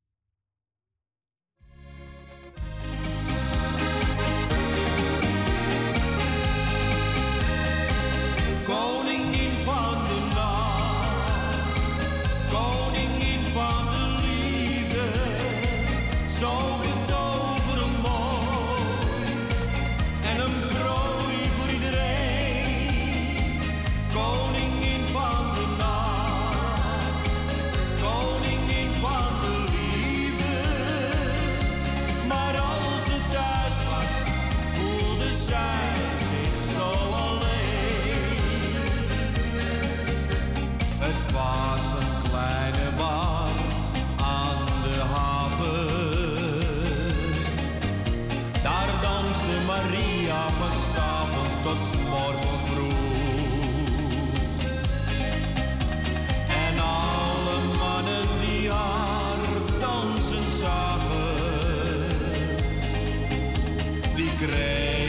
[64.39, 65.06] great.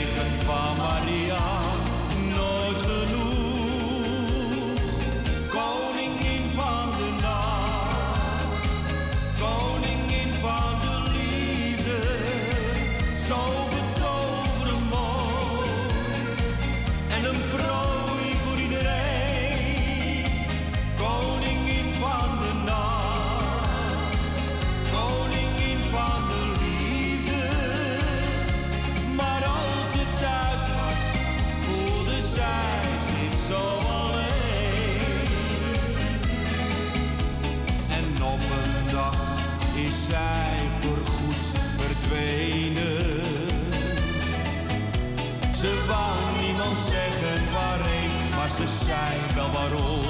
[48.88, 50.00] Zei wel waarom.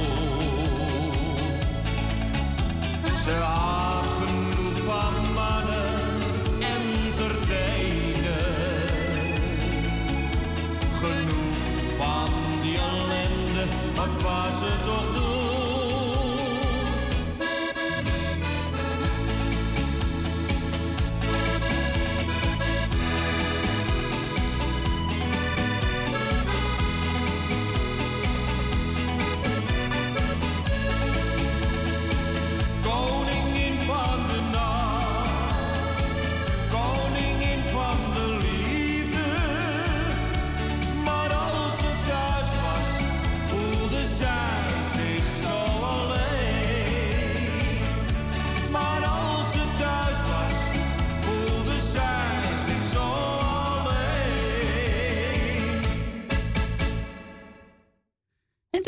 [3.24, 6.00] Ze had genoeg van mannen
[6.76, 7.76] entertainen.
[11.00, 12.30] Genoeg van
[12.62, 13.64] die ellende,
[13.94, 15.27] wat was het toch doen?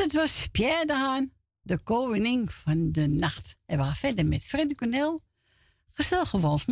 [0.01, 1.33] Dat was Pierre de Haan,
[1.63, 3.55] de koning van de nacht.
[3.67, 5.23] En we gaan verder met Freddy Cornel.
[5.91, 6.65] Gezellige wals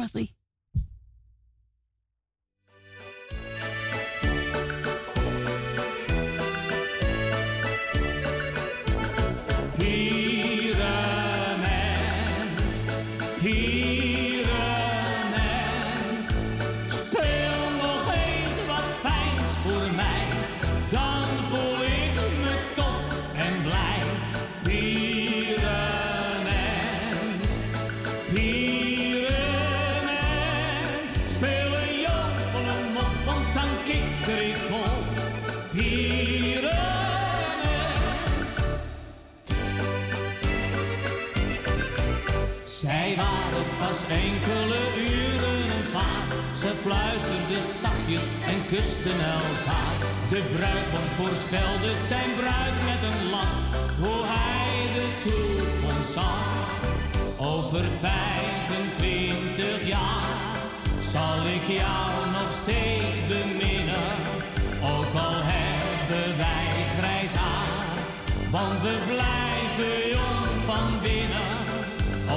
[68.69, 71.53] We blijven jong van binnen.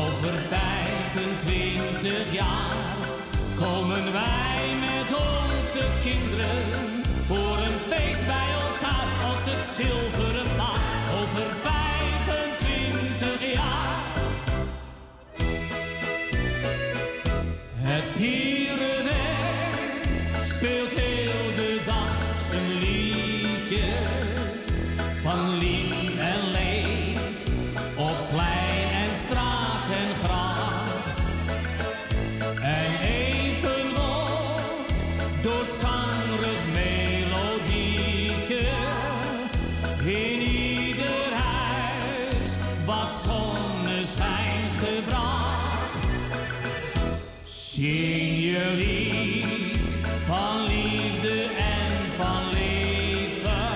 [0.05, 2.95] Over 25 jaar
[3.55, 6.61] komen wij met onze kinderen
[7.27, 11.03] voor een feest bij elkaar als het zilveren paar.
[11.21, 12.40] Over 25
[48.69, 53.67] Lied van liefde en van leven.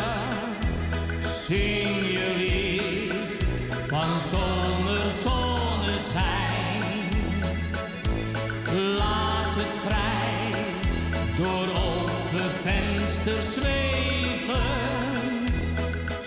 [1.48, 3.40] Zing je lied
[3.88, 6.84] van zomer, zonneschijn.
[8.98, 10.64] Laat het vrij
[11.38, 14.03] door open vensters zweven.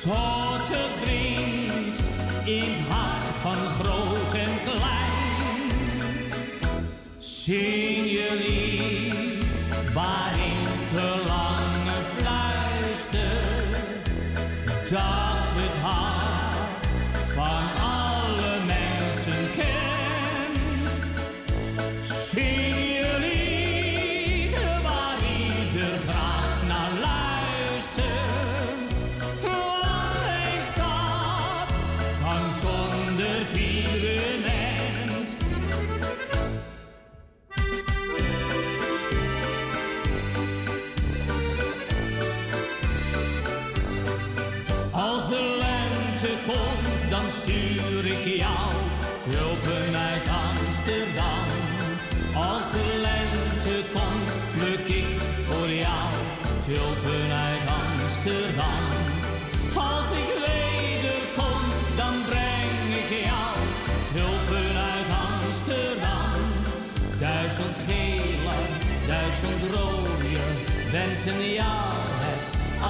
[0.00, 1.98] Tot het dringt
[2.44, 5.08] in het hart van groot en klein.
[7.18, 7.87] Zing
[8.28, 13.78] je lied waarin verlangen fluistert.
[52.34, 55.06] Als de lente komt, pluk ik
[55.48, 56.08] voor jou
[56.66, 58.84] tulpen uit Amsterdam.
[59.74, 61.60] Als ik wederkom,
[61.96, 63.52] dan breng ik jou
[64.14, 66.32] tulpen uit Amsterdam.
[67.18, 68.58] Duizend gele,
[69.06, 70.42] duizend rode
[70.92, 71.92] wensen jou
[72.26, 72.46] het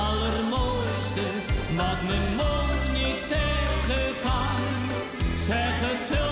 [0.07, 1.27] allermooiste.
[1.77, 4.60] Wat mijn mond niet zeggen kan,
[5.49, 6.27] zeggen tulpen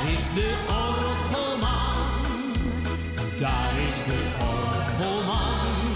[0.00, 1.68] Daar is de orgelman,
[3.38, 5.92] daar is de orgelman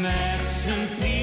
[0.00, 1.19] met zijn vier.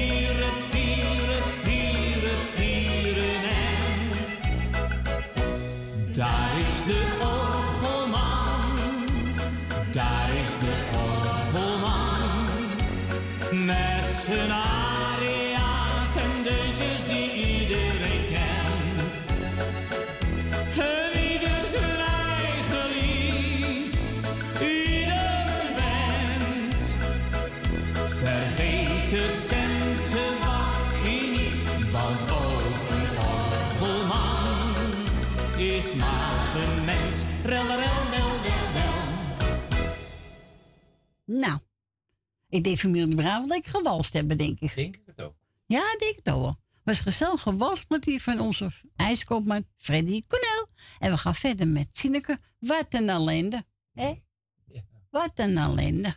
[41.24, 41.58] Nou,
[42.48, 44.74] ik denk familie braaf dat ik gewalst heb, denk ik.
[44.74, 45.34] Denk ik het ook.
[45.66, 46.56] Ja, denk ik het ook wel.
[46.84, 50.68] Was gezellig gewalst met die van onze ijskoopman Freddy Cornel.
[50.98, 52.38] En we gaan verder met Sineke.
[52.58, 54.14] Wat een ellende, hè?
[54.66, 54.82] Ja.
[55.10, 56.16] Wat een ellende.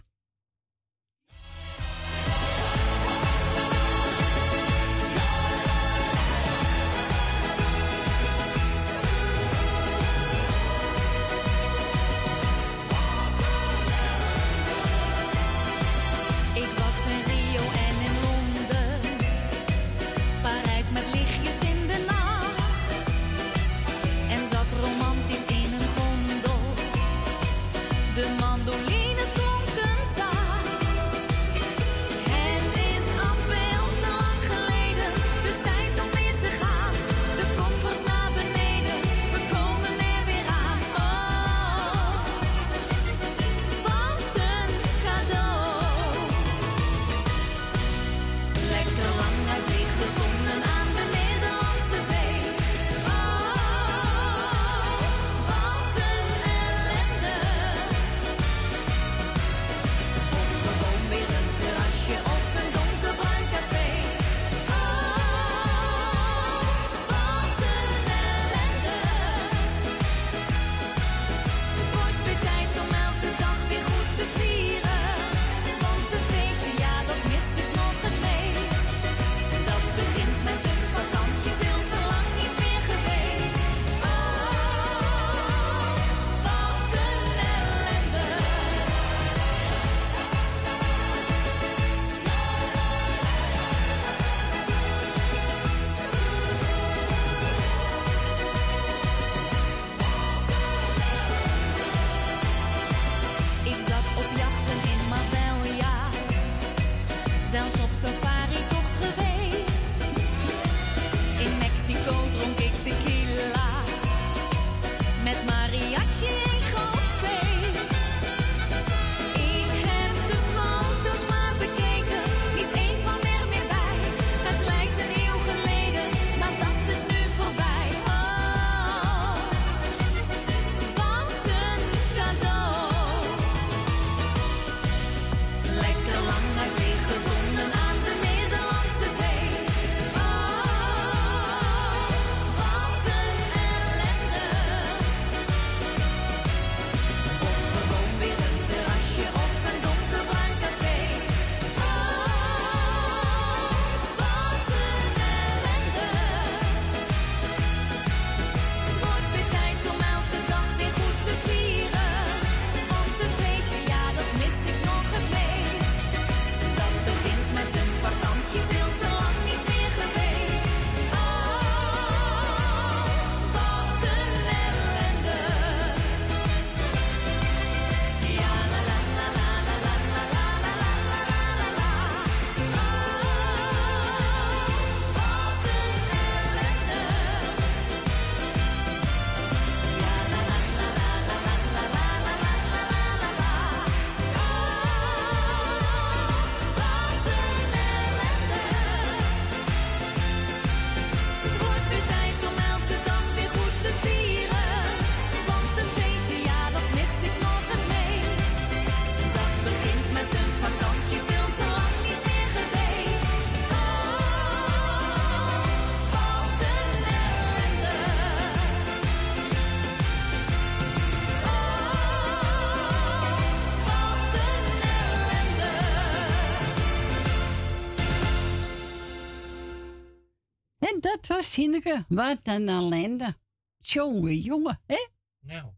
[231.42, 233.38] Ja, wat een ellende.
[233.78, 235.08] Jongen, jongen, hè?
[235.40, 235.72] Nou.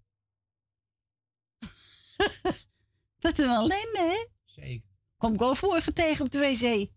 [3.24, 4.26] wat een ellende, hè?
[4.46, 4.90] Zeker.
[5.18, 6.90] Kom ik al vorige tegen op de wc.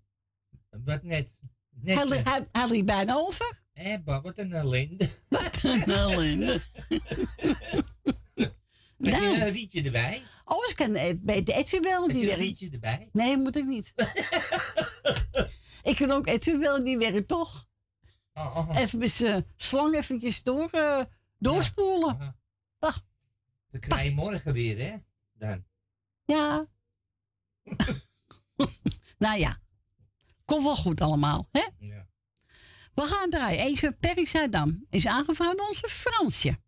[0.85, 1.39] Wat net.
[1.71, 2.85] net had, eh.
[2.85, 3.65] bijna over?
[3.73, 5.11] Ebba, wat een ellende.
[5.29, 6.61] Wat een ellende.
[8.97, 9.41] Met nou.
[9.41, 10.23] een rietje erbij.
[10.45, 12.11] Oh, ik kan bij de Edwin bellen.
[12.11, 13.09] Heb je een rietje erbij?
[13.13, 13.93] Nee, moet ik niet.
[15.83, 17.66] ik kan ook Edwin bellen, die werkt toch.
[18.39, 18.77] Oh, oh.
[18.77, 21.05] Even met zijn slang eventjes door, eh,
[21.39, 22.37] doorspoelen.
[23.71, 24.97] Dan krijg je morgen weer, hè?
[25.33, 25.65] Dan.
[26.25, 26.67] ja.
[29.19, 29.61] nou ja,
[30.45, 31.67] komt wel goed allemaal, hè?
[31.79, 32.07] Ja.
[32.95, 33.61] We gaan draaien.
[33.61, 36.59] Eens met Perry Zuidam is aangevraagd door onze Fransje.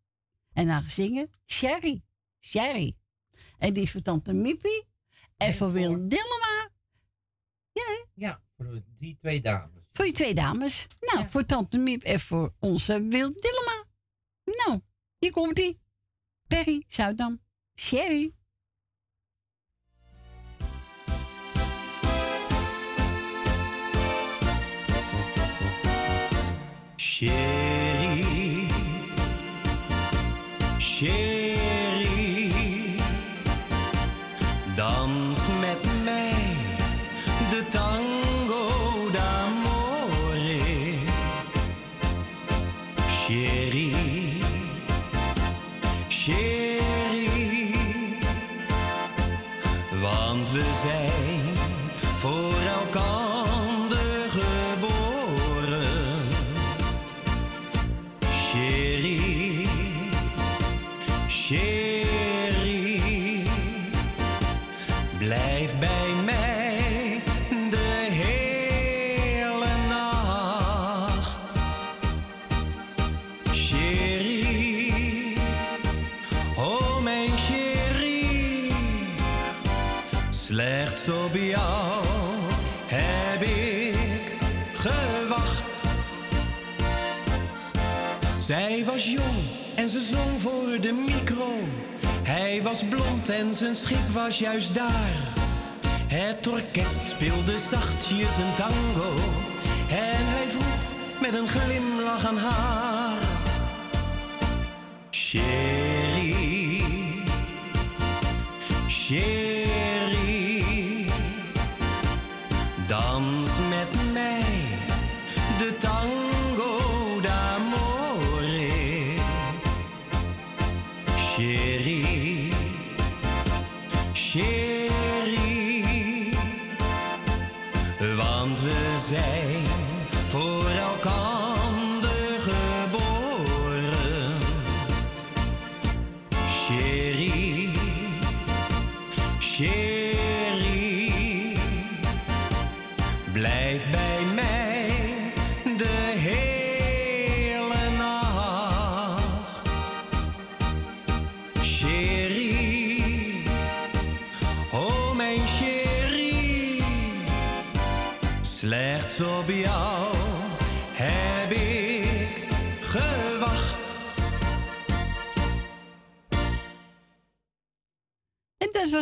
[0.52, 2.02] En dan zingen Sherry.
[2.40, 2.96] Sherry.
[3.58, 4.86] En die is voor tante Mippie.
[5.36, 6.70] En voor Wil Dillema.
[7.72, 8.06] Ja?
[8.14, 9.77] Ja, voor die twee dames.
[9.98, 10.86] Voor die twee dames.
[11.00, 13.84] Nou, voor tante Miep en voor onze Wil Dillema.
[14.44, 14.80] Nou,
[15.18, 15.80] hier komt ie.
[16.46, 17.40] Perry Zuidam.
[17.74, 18.32] Sherry.
[26.96, 28.68] Chérie,
[88.48, 89.38] Zij was jong
[89.74, 91.52] en ze zong voor de micro.
[92.22, 95.10] Hij was blond en zijn schip was juist daar.
[96.06, 99.14] Het orkest speelde zachtjes een tango.
[99.88, 103.18] En hij vroeg met een glimlach aan haar.
[105.10, 106.84] Chérie,
[108.88, 109.47] chérie,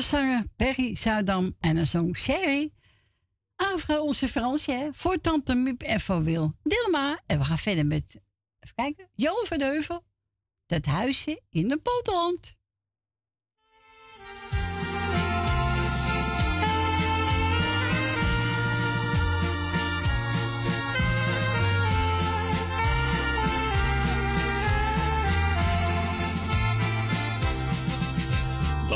[0.06, 2.72] Zanger Perry Zuidam en een zong Sherry.
[3.56, 7.22] Aangevraagd onze Fransje, voor tante Miep en voor Wil Dilma.
[7.26, 8.20] En we gaan verder met,
[8.60, 10.04] even kijken, Johan van Heuvel.
[10.66, 12.56] Dat huisje in de Polderland.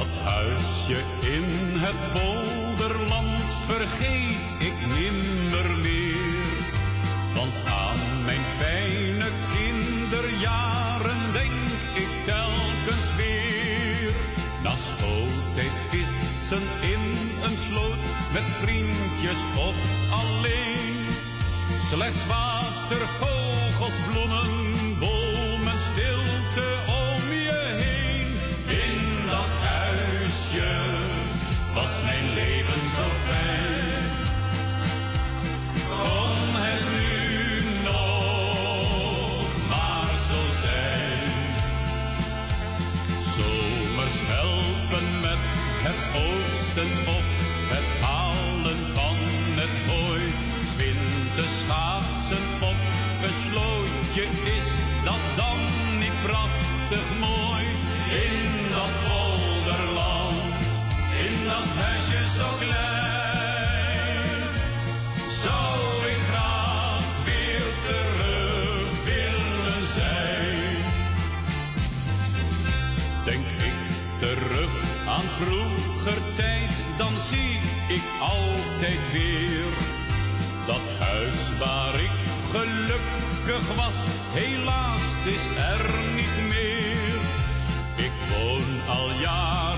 [0.00, 1.46] Dat huisje in
[1.84, 6.56] het polderland vergeet ik nimmer meer.
[7.34, 14.12] Want aan mijn fijne kinderjaren denk ik telkens weer.
[14.62, 16.64] Na schooltijd vissen
[16.94, 17.04] in
[17.44, 19.76] een sloot met vriendjes of
[20.22, 20.96] alleen.
[21.90, 24.69] Slechts water, vogels, bloemen,
[81.60, 82.16] waar ik
[82.50, 83.94] gelukkig was,
[84.32, 87.20] helaas is er niet meer.
[88.06, 89.69] Ik woon al jaren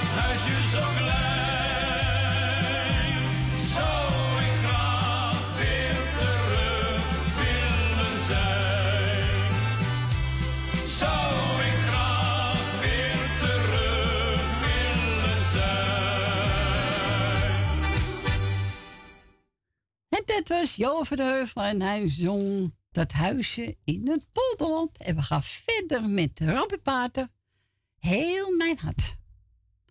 [0.00, 1.60] Als je zo klein,
[3.74, 7.04] zou ik graag weer terug
[7.36, 9.24] willen zijn.
[10.98, 11.14] Zo
[11.68, 15.90] ik graag weer terug willen zijn?
[20.08, 25.02] En dit was Jo van der Heuvelen en hij zong dat huisje in het polderland.
[25.02, 27.30] En we gaan verder met rap het.
[27.98, 29.19] Heel mijn hart.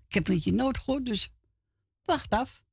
[0.09, 1.31] Ik heb een beetje nood gehoord, dus
[2.03, 2.63] wacht af.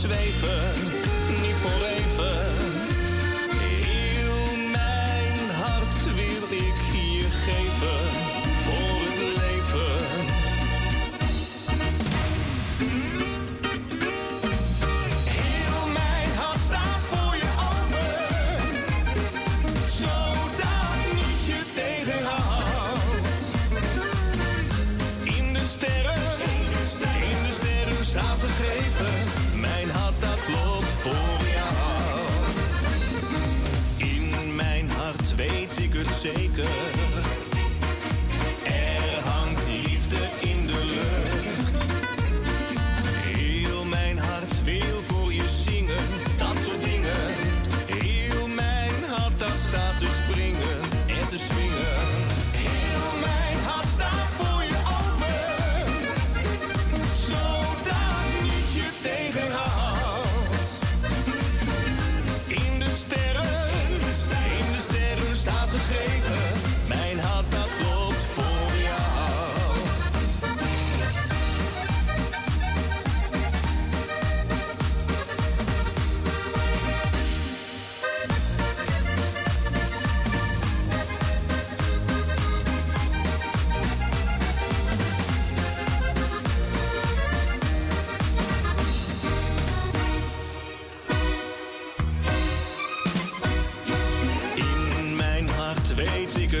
[0.00, 0.69] zweven.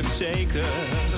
[0.02, 1.09] het zeker.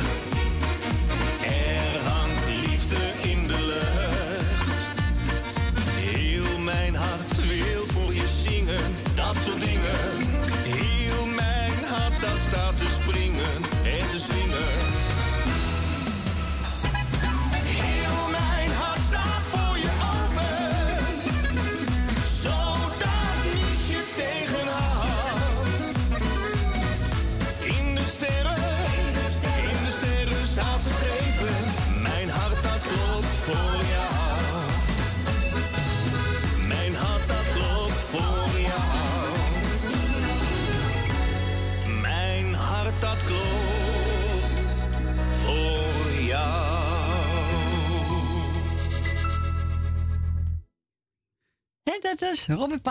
[52.32, 52.88] Dus Robert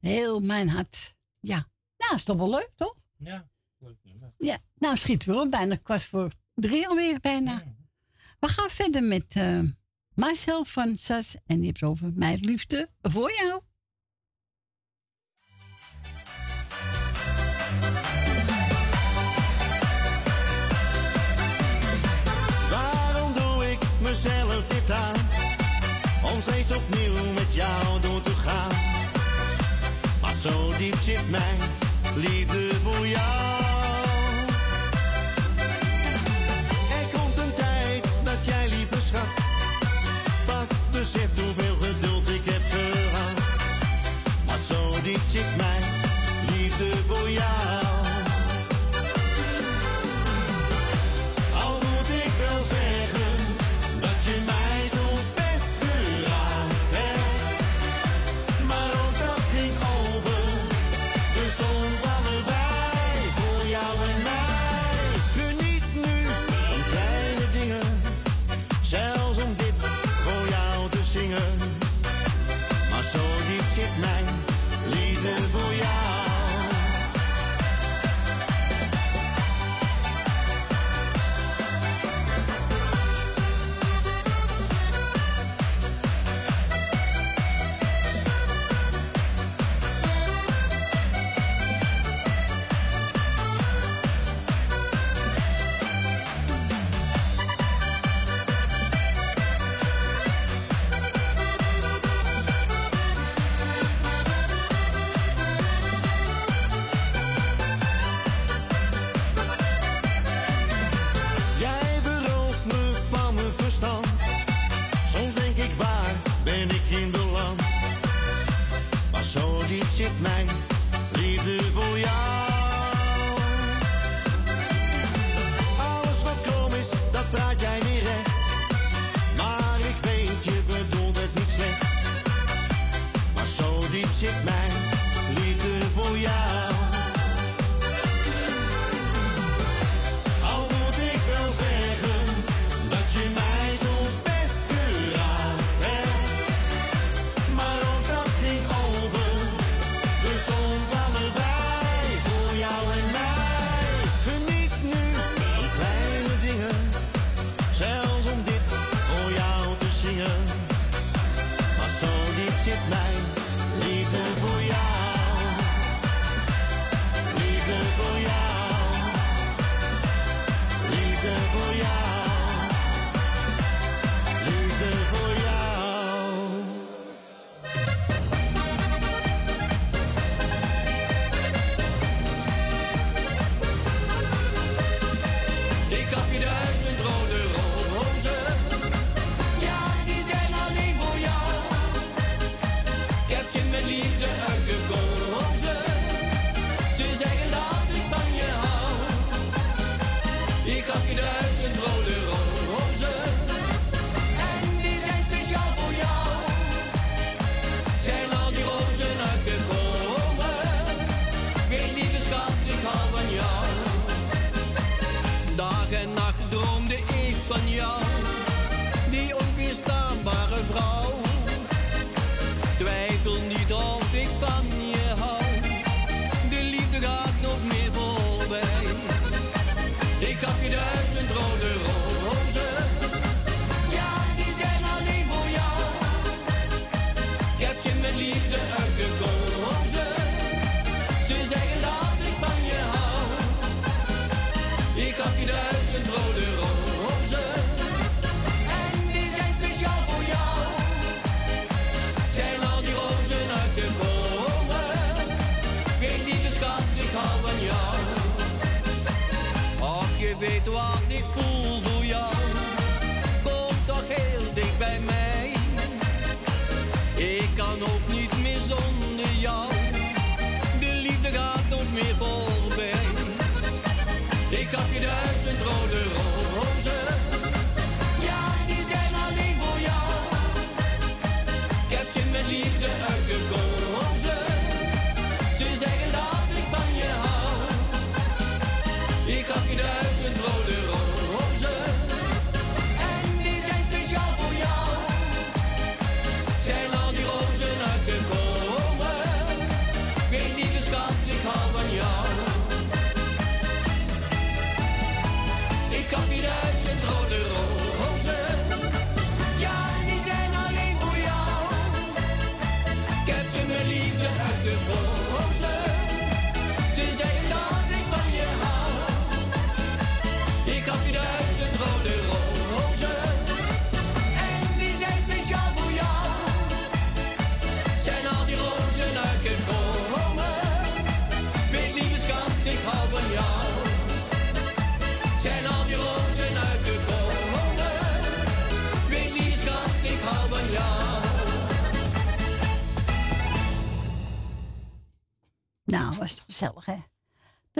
[0.00, 1.14] heel mijn hart.
[1.40, 2.94] Ja, nou is toch wel leuk, toch?
[3.16, 3.48] Ja.
[4.38, 7.62] Ja, nou schiet we op, bijna kwast voor drie alweer, bijna.
[8.40, 9.60] We gaan verder met eh,
[10.14, 13.60] Marcel van Sas en die heeft over Mijn Liefde voor jou.
[22.70, 25.16] Waarom doe ik mezelf dit aan?
[26.34, 26.72] Om steeds
[30.44, 31.58] Zo diep zit mijn
[32.14, 32.73] liefde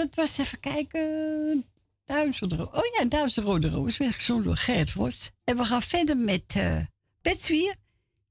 [0.05, 1.65] het was even kijken.
[2.05, 3.97] duizend rode, Oh ja, Duizelrode Roos.
[4.19, 5.31] Zo door Gert Vos.
[5.45, 6.81] En we gaan verder met uh,
[7.23, 7.75] Betswier.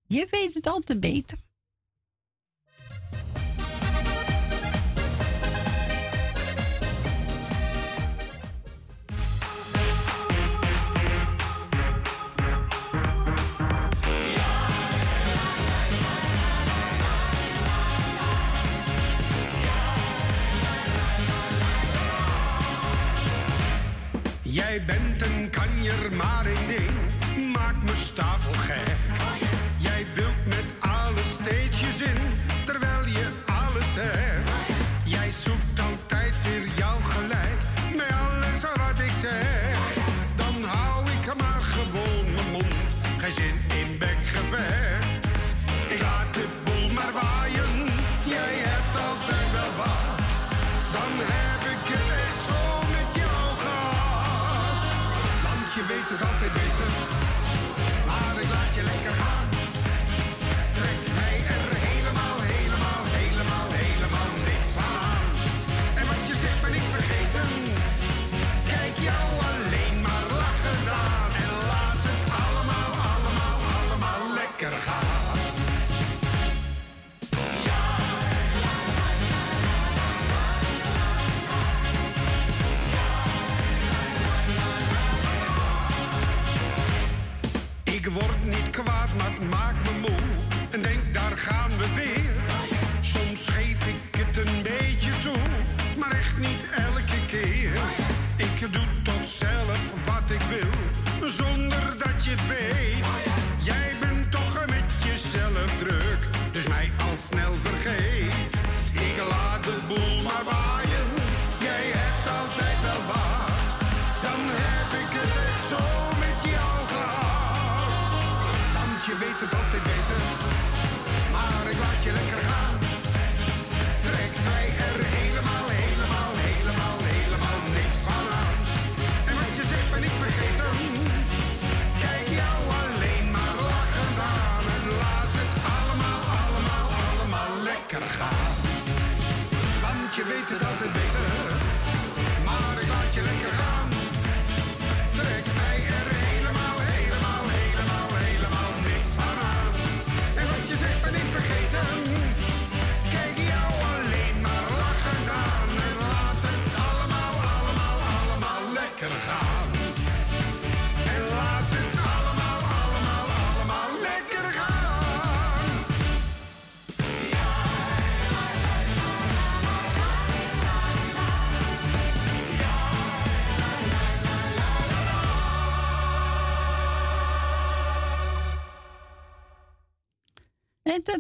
[0.08, 1.38] Je weet het altijd beter.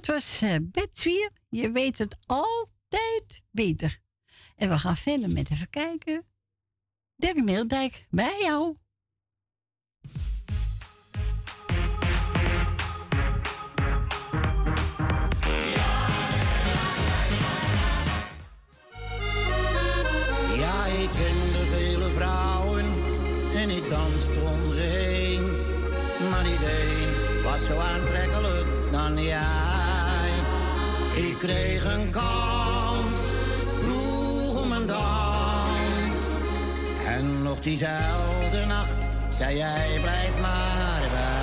[0.05, 3.97] dat was uh, Je weet het altijd beter.
[4.55, 6.25] En we gaan verder met even kijken.
[7.15, 8.75] Debbie Meeldijk, bij jou.
[20.57, 22.85] Ja, ik kende vele vrouwen
[23.55, 25.41] en ik danste om ze heen.
[26.29, 28.22] Maar niet één was zo aantrekkelijk
[31.43, 33.19] kreeg een kans,
[33.81, 36.17] vroeg om een dans.
[37.07, 41.42] En nog diezelfde nacht zei jij blijf maar bij.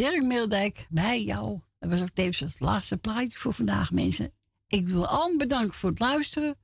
[0.00, 1.60] Dirk Meeldijk bij jou.
[1.78, 4.32] Dat was ook tevens het laatste plaatje voor vandaag, mensen.
[4.66, 6.56] Ik wil allen bedanken voor het luisteren,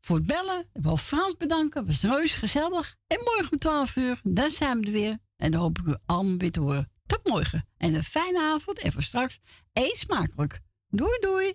[0.00, 0.60] voor het bellen.
[0.72, 2.96] Ik wil Frans bedanken, het was reuze gezellig.
[3.06, 5.18] En morgen om 12 uur, dan zijn we er weer.
[5.36, 6.92] En dan hoop ik u allemaal weer te horen.
[7.06, 7.68] Tot morgen.
[7.76, 9.38] En een fijne avond en voor straks
[9.72, 10.60] eet smakelijk.
[10.88, 11.54] Doei doei.